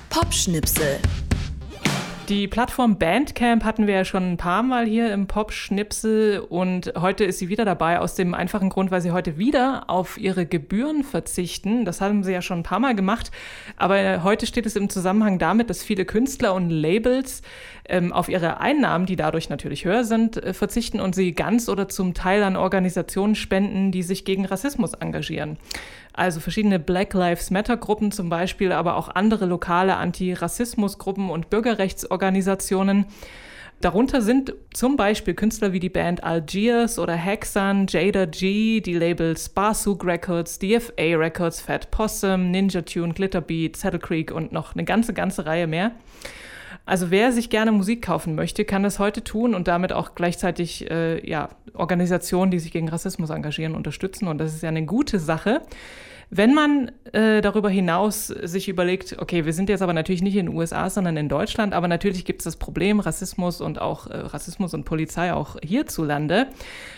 Popschnipsel. 0.09 0.99
Die 2.31 2.47
Plattform 2.47 2.97
Bandcamp 2.97 3.65
hatten 3.65 3.89
wir 3.89 3.95
ja 3.95 4.05
schon 4.05 4.35
ein 4.35 4.37
paar 4.37 4.63
Mal 4.63 4.87
hier 4.87 5.13
im 5.13 5.27
Pop-Schnipsel 5.27 6.39
und 6.39 6.93
heute 6.97 7.25
ist 7.25 7.41
sie 7.41 7.49
wieder 7.49 7.65
dabei, 7.65 7.99
aus 7.99 8.15
dem 8.15 8.35
einfachen 8.35 8.69
Grund, 8.69 8.93
weil 8.93 9.01
sie 9.01 9.11
heute 9.11 9.37
wieder 9.37 9.91
auf 9.91 10.17
ihre 10.17 10.47
Gebühren 10.47 11.03
verzichten. 11.03 11.85
Das 11.85 12.01
haben 12.01 12.23
sie 12.23 12.31
ja 12.31 12.41
schon 12.41 12.61
ein 12.61 12.63
paar 12.63 12.79
Mal 12.79 12.95
gemacht, 12.95 13.33
aber 13.77 14.23
heute 14.23 14.47
steht 14.47 14.65
es 14.65 14.77
im 14.77 14.89
Zusammenhang 14.89 15.41
damit, 15.41 15.71
dass 15.71 15.83
viele 15.83 16.05
Künstler 16.05 16.55
und 16.55 16.71
Labels 16.71 17.43
ähm, 17.89 18.13
auf 18.13 18.29
ihre 18.29 18.61
Einnahmen, 18.61 19.07
die 19.07 19.17
dadurch 19.17 19.49
natürlich 19.49 19.85
höher 19.85 20.05
sind, 20.05 20.37
äh, 20.37 20.55
verzichten 20.55 21.01
und 21.01 21.17
sie 21.17 21.33
ganz 21.33 21.69
oder 21.69 21.89
zum 21.89 22.15
Teil 22.15 22.45
an 22.45 22.55
Organisationen 22.55 23.35
spenden, 23.35 23.91
die 23.91 24.05
sich 24.05 24.25
gegen 24.25 24.47
Rassismus 24.47 24.95
engagieren. 24.95 25.59
Also 26.21 26.41
verschiedene 26.41 26.79
Black 26.79 27.15
Lives 27.15 27.51
Matter 27.51 27.79
Gruppen 27.79 28.13
zum 28.13 28.29
Beispiel, 28.29 28.73
aber 28.73 28.97
auch 28.97 29.09
andere 29.09 29.47
lokale 29.47 29.97
Antirassismusgruppen 29.97 31.31
und 31.31 31.49
Bürgerrechtsorganisationen. 31.49 33.07
Darunter 33.81 34.21
sind 34.21 34.53
zum 34.75 34.99
Beispiel 34.99 35.33
Künstler 35.33 35.73
wie 35.73 35.81
die 35.81 35.89
Band 35.89 36.23
Algiers 36.23 36.99
oder 36.99 37.15
Hexan, 37.15 37.87
Jada 37.89 38.27
G, 38.27 38.83
die 38.83 38.93
Labels 38.93 39.49
Barsuk 39.49 40.05
Records, 40.05 40.59
DFA 40.59 41.17
Records, 41.17 41.63
Fat 41.63 41.91
Possum, 41.91 42.51
Ninja 42.51 42.83
Tune, 42.83 43.15
Glitterbeat, 43.15 43.79
Saddle 43.79 43.99
Creek 43.99 44.31
und 44.31 44.53
noch 44.53 44.75
eine 44.75 44.85
ganze, 44.85 45.15
ganze 45.15 45.47
Reihe 45.47 45.67
mehr. 45.67 45.93
Also 46.91 47.13
wer 47.13 47.31
sich 47.31 47.51
gerne 47.51 47.71
Musik 47.71 48.03
kaufen 48.03 48.35
möchte, 48.35 48.65
kann 48.65 48.83
das 48.83 48.99
heute 48.99 49.23
tun 49.23 49.55
und 49.55 49.69
damit 49.69 49.93
auch 49.93 50.17
gleichzeitig 50.17 50.91
äh, 50.91 51.25
ja, 51.25 51.51
Organisationen, 51.73 52.51
die 52.51 52.59
sich 52.59 52.73
gegen 52.73 52.89
Rassismus 52.89 53.31
engagieren, 53.31 53.77
unterstützen. 53.77 54.27
Und 54.27 54.39
das 54.39 54.57
ist 54.57 54.65
ja 54.65 54.71
eine 54.71 54.85
gute 54.85 55.21
Sache. 55.21 55.61
Wenn 56.33 56.55
man 56.55 56.93
äh, 57.13 57.41
darüber 57.41 57.69
hinaus 57.69 58.29
sich 58.29 58.69
überlegt, 58.69 59.17
okay, 59.19 59.45
wir 59.47 59.53
sind 59.53 59.69
jetzt 59.69 59.83
aber 59.83 59.93
natürlich 59.93 60.23
nicht 60.23 60.37
in 60.37 60.47
den 60.47 60.55
USA, 60.55 60.89
sondern 60.89 61.17
in 61.17 61.29
Deutschland, 61.29 61.75
aber 61.75 61.89
natürlich 61.89 62.25
gibt 62.25 62.43
es 62.43 62.45
das 62.45 62.57
Problem 62.57 63.01
Rassismus 63.01 63.61
und 63.61 63.81
auch 63.81 64.07
äh, 64.07 64.17
Rassismus 64.17 64.73
und 64.73 64.85
Polizei 64.85 65.33
auch 65.33 65.57
hierzulande. 65.61 66.47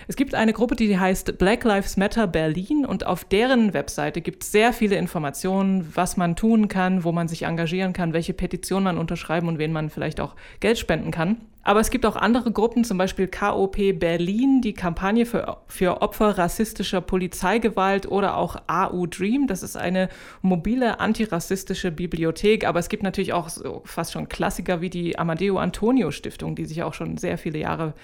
Es 0.07 0.17
gibt 0.17 0.35
eine 0.35 0.53
Gruppe, 0.53 0.77
die 0.77 0.99
heißt 0.99 1.39
Black 1.39 1.65
Lives 1.65 1.97
Matter 1.97 2.27
Berlin 2.27 2.85
und 2.85 3.07
auf 3.07 3.25
deren 3.25 3.73
Webseite 3.73 4.21
gibt 4.21 4.43
es 4.43 4.53
sehr 4.53 4.75
viele 4.75 4.97
Informationen, 4.97 5.91
was 5.95 6.19
man 6.19 6.37
tun 6.37 6.69
kann, 6.69 7.03
wo 7.03 7.11
man 7.11 7.27
sich 7.27 7.45
engagieren 7.45 7.95
kann, 7.95 8.13
welche 8.13 8.35
Petition 8.35 8.83
man 8.83 8.99
unterschreiben 8.99 9.49
und 9.49 9.59
wen 9.59 9.73
man 9.73 9.89
vielleicht 9.89 10.21
auch 10.21 10.37
Geld 10.61 10.79
spenden 10.79 11.11
kann. 11.11 11.39
Aber 11.65 11.79
es 11.79 11.91
gibt 11.91 12.05
auch 12.07 12.17
andere 12.17 12.51
Gruppen, 12.51 12.83
zum 12.83 12.99
Beispiel 12.99 13.29
KOP 13.29 13.77
Berlin, 13.95 14.61
die 14.63 14.75
Kampagne 14.75 15.27
für, 15.27 15.59
für 15.69 16.03
Opfer 16.03 16.37
rassistischer 16.37 17.01
Polizeigewalt 17.01 18.07
oder 18.07 18.37
auch 18.37 18.57
AU 18.67 19.07
Dream. 19.07 19.47
Das 19.47 19.63
ist 19.63 19.77
eine 19.77 20.09
mobile 20.41 20.99
antirassistische 20.99 21.93
Bibliothek. 21.93 22.67
Aber 22.67 22.81
es 22.81 22.89
gibt 22.89 23.05
natürlich 23.05 23.33
auch 23.33 23.49
so 23.49 23.83
fast 23.85 24.13
schon 24.13 24.29
Klassiker 24.29 24.81
wie 24.81 24.91
die 24.91 25.19
Amadeo 25.19 25.59
Antonio 25.59 26.11
Stiftung, 26.11 26.57
die 26.57 26.65
sich 26.65 26.83
auch 26.83 26.95
schon 26.95 27.17
sehr 27.17 27.39
viele 27.39 27.59
Jahre 27.59 27.95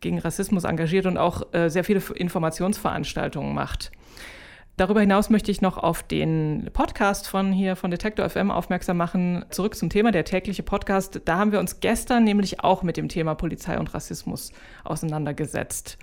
gegen 0.00 0.18
Rassismus 0.18 0.64
engagiert 0.64 1.06
und 1.06 1.16
auch 1.16 1.54
äh, 1.54 1.70
sehr 1.70 1.84
viele 1.84 2.02
Informationsveranstaltungen 2.14 3.54
macht. 3.54 3.92
Darüber 4.76 5.00
hinaus 5.00 5.30
möchte 5.30 5.50
ich 5.50 5.62
noch 5.62 5.78
auf 5.78 6.02
den 6.02 6.68
Podcast 6.74 7.28
von 7.28 7.50
hier 7.50 7.76
von 7.76 7.90
Detektor 7.90 8.28
FM 8.28 8.50
aufmerksam 8.50 8.98
machen. 8.98 9.42
Zurück 9.48 9.74
zum 9.74 9.88
Thema, 9.88 10.12
der 10.12 10.26
tägliche 10.26 10.62
Podcast. 10.62 11.22
Da 11.24 11.38
haben 11.38 11.50
wir 11.50 11.60
uns 11.60 11.80
gestern 11.80 12.24
nämlich 12.24 12.60
auch 12.60 12.82
mit 12.82 12.98
dem 12.98 13.08
Thema 13.08 13.34
Polizei 13.34 13.78
und 13.78 13.94
Rassismus 13.94 14.52
auseinandergesetzt. 14.84 15.96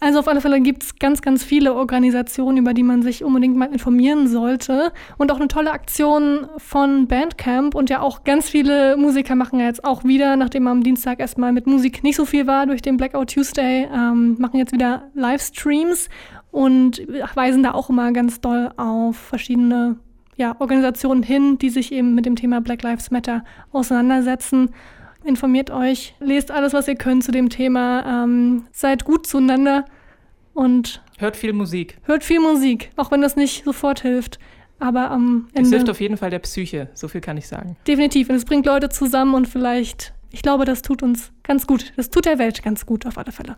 Also 0.00 0.20
auf 0.20 0.28
alle 0.28 0.40
Fälle 0.40 0.60
gibt 0.60 0.84
es 0.84 0.98
ganz, 1.00 1.22
ganz 1.22 1.42
viele 1.42 1.74
Organisationen, 1.74 2.58
über 2.58 2.72
die 2.72 2.84
man 2.84 3.02
sich 3.02 3.24
unbedingt 3.24 3.56
mal 3.56 3.72
informieren 3.72 4.28
sollte. 4.28 4.92
Und 5.16 5.32
auch 5.32 5.36
eine 5.36 5.48
tolle 5.48 5.72
Aktion 5.72 6.46
von 6.56 7.08
Bandcamp. 7.08 7.74
Und 7.74 7.90
ja 7.90 8.00
auch 8.00 8.22
ganz 8.22 8.48
viele 8.48 8.96
Musiker 8.96 9.34
machen 9.34 9.58
jetzt 9.58 9.84
auch 9.84 10.04
wieder, 10.04 10.36
nachdem 10.36 10.68
am 10.68 10.84
Dienstag 10.84 11.18
erstmal 11.18 11.52
mit 11.52 11.66
Musik 11.66 12.04
nicht 12.04 12.14
so 12.14 12.24
viel 12.24 12.46
war 12.46 12.66
durch 12.66 12.80
den 12.80 12.96
Blackout 12.96 13.34
Tuesday, 13.34 13.88
ähm, 13.92 14.36
machen 14.38 14.58
jetzt 14.58 14.72
wieder 14.72 15.10
Livestreams 15.14 16.08
und 16.50 17.02
weisen 17.34 17.62
da 17.62 17.72
auch 17.72 17.90
immer 17.90 18.12
ganz 18.12 18.40
doll 18.40 18.70
auf 18.76 19.16
verschiedene 19.16 19.96
ja, 20.36 20.56
Organisationen 20.60 21.22
hin, 21.22 21.58
die 21.58 21.70
sich 21.70 21.92
eben 21.92 22.14
mit 22.14 22.24
dem 22.24 22.36
Thema 22.36 22.60
Black 22.60 22.82
Lives 22.82 23.10
Matter 23.10 23.44
auseinandersetzen. 23.72 24.70
Informiert 25.24 25.70
euch, 25.70 26.14
lest 26.20 26.50
alles, 26.50 26.72
was 26.72 26.86
ihr 26.88 26.94
könnt 26.94 27.24
zu 27.24 27.32
dem 27.32 27.48
Thema, 27.50 28.24
ähm, 28.24 28.64
seid 28.72 29.04
gut 29.04 29.26
zueinander 29.26 29.84
und 30.54 31.02
Hört 31.18 31.36
viel 31.36 31.52
Musik. 31.52 31.98
hört 32.04 32.22
viel 32.22 32.38
Musik, 32.40 32.90
auch 32.96 33.10
wenn 33.10 33.20
das 33.20 33.34
nicht 33.34 33.64
sofort 33.64 34.00
hilft. 34.02 34.38
Aber 34.78 35.10
am 35.10 35.48
Es 35.52 35.58
Ende 35.58 35.70
hilft 35.70 35.90
auf 35.90 36.00
jeden 36.00 36.16
Fall 36.16 36.30
der 36.30 36.38
Psyche, 36.38 36.88
so 36.94 37.08
viel 37.08 37.20
kann 37.20 37.36
ich 37.36 37.48
sagen. 37.48 37.76
definitiv. 37.88 38.28
Und 38.28 38.36
es 38.36 38.44
bringt 38.44 38.64
Leute 38.64 38.88
zusammen 38.88 39.34
und 39.34 39.48
vielleicht, 39.48 40.14
ich 40.30 40.42
glaube, 40.42 40.64
das 40.64 40.82
tut 40.82 41.02
uns 41.02 41.32
ganz 41.42 41.66
gut. 41.66 41.92
Das 41.96 42.10
tut 42.10 42.26
der 42.26 42.38
Welt 42.38 42.62
ganz 42.62 42.86
gut 42.86 43.06
auf 43.06 43.18
alle 43.18 43.32
Fälle. 43.32 43.56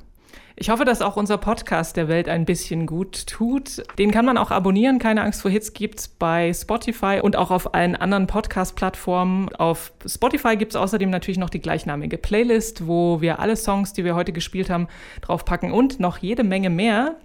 Ich 0.56 0.68
hoffe, 0.68 0.84
dass 0.84 1.00
auch 1.00 1.16
unser 1.16 1.38
Podcast 1.38 1.96
der 1.96 2.08
Welt 2.08 2.28
ein 2.28 2.44
bisschen 2.44 2.86
gut 2.86 3.26
tut. 3.26 3.82
Den 3.98 4.10
kann 4.10 4.24
man 4.24 4.36
auch 4.36 4.50
abonnieren. 4.50 4.98
Keine 4.98 5.22
Angst 5.22 5.42
vor 5.42 5.50
Hits 5.50 5.72
gibt's 5.72 6.06
bei 6.06 6.52
Spotify 6.52 7.20
und 7.22 7.34
auch 7.34 7.50
auf 7.50 7.74
allen 7.74 7.96
anderen 7.96 8.26
Podcast-Plattformen. 8.26 9.48
Auf 9.54 9.92
Spotify 10.06 10.56
gibt's 10.56 10.76
außerdem 10.76 11.08
natürlich 11.08 11.38
noch 11.38 11.50
die 11.50 11.60
gleichnamige 11.60 12.18
Playlist, 12.18 12.86
wo 12.86 13.20
wir 13.20 13.40
alle 13.40 13.56
Songs, 13.56 13.92
die 13.92 14.04
wir 14.04 14.14
heute 14.14 14.32
gespielt 14.32 14.70
haben, 14.70 14.88
draufpacken 15.22 15.72
und 15.72 15.98
noch 15.98 16.18
jede 16.18 16.44
Menge 16.44 16.70
mehr. 16.70 17.16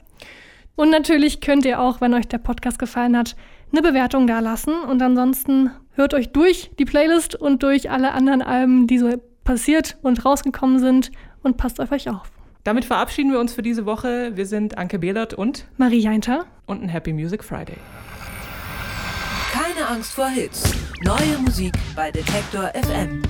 Und 0.76 0.90
natürlich 0.90 1.42
könnt 1.42 1.66
ihr 1.66 1.82
auch, 1.82 2.02
wenn 2.02 2.14
euch 2.14 2.28
der 2.28 2.38
Podcast 2.38 2.80
gefallen 2.80 3.18
hat, 3.18 3.36
eine 3.72 3.82
Bewertung 3.82 4.28
da 4.28 4.40
lassen. 4.40 4.74
Und 4.74 5.02
ansonsten 5.02 5.72
hört 5.94 6.14
euch 6.14 6.32
durch 6.32 6.72
die 6.80 6.86
Playlist 6.86 7.36
und 7.36 7.64
durch 7.64 7.92
alle 7.92 8.14
anderen 8.14 8.42
Alben, 8.42 8.88
die 8.88 8.98
so 8.98 9.10
passiert 9.46 9.98
und 10.02 10.26
rausgekommen 10.26 10.80
sind 10.80 11.12
und 11.42 11.56
passt 11.56 11.80
auf 11.80 11.94
euch 11.94 12.10
auf. 12.10 12.30
Damit 12.66 12.84
verabschieden 12.84 13.32
wir 13.32 13.40
uns 13.40 13.54
für 13.54 13.62
diese 13.62 13.86
Woche. 13.86 14.32
Wir 14.36 14.46
sind 14.48 14.78
Anke 14.78 15.00
Behlert 15.00 15.34
und 15.34 15.68
Marie 15.78 16.00
Jainter. 16.00 16.46
und 16.66 16.82
ein 16.82 16.90
Happy 16.90 17.14
Music 17.14 17.44
Friday. 17.44 17.78
Keine 19.54 19.88
Angst 19.88 20.14
vor 20.14 20.28
Hits. 20.28 20.74
Neue 21.04 21.38
Musik 21.44 21.74
bei 21.96 22.12
Detektor 22.12 22.72
FM. 22.74 23.22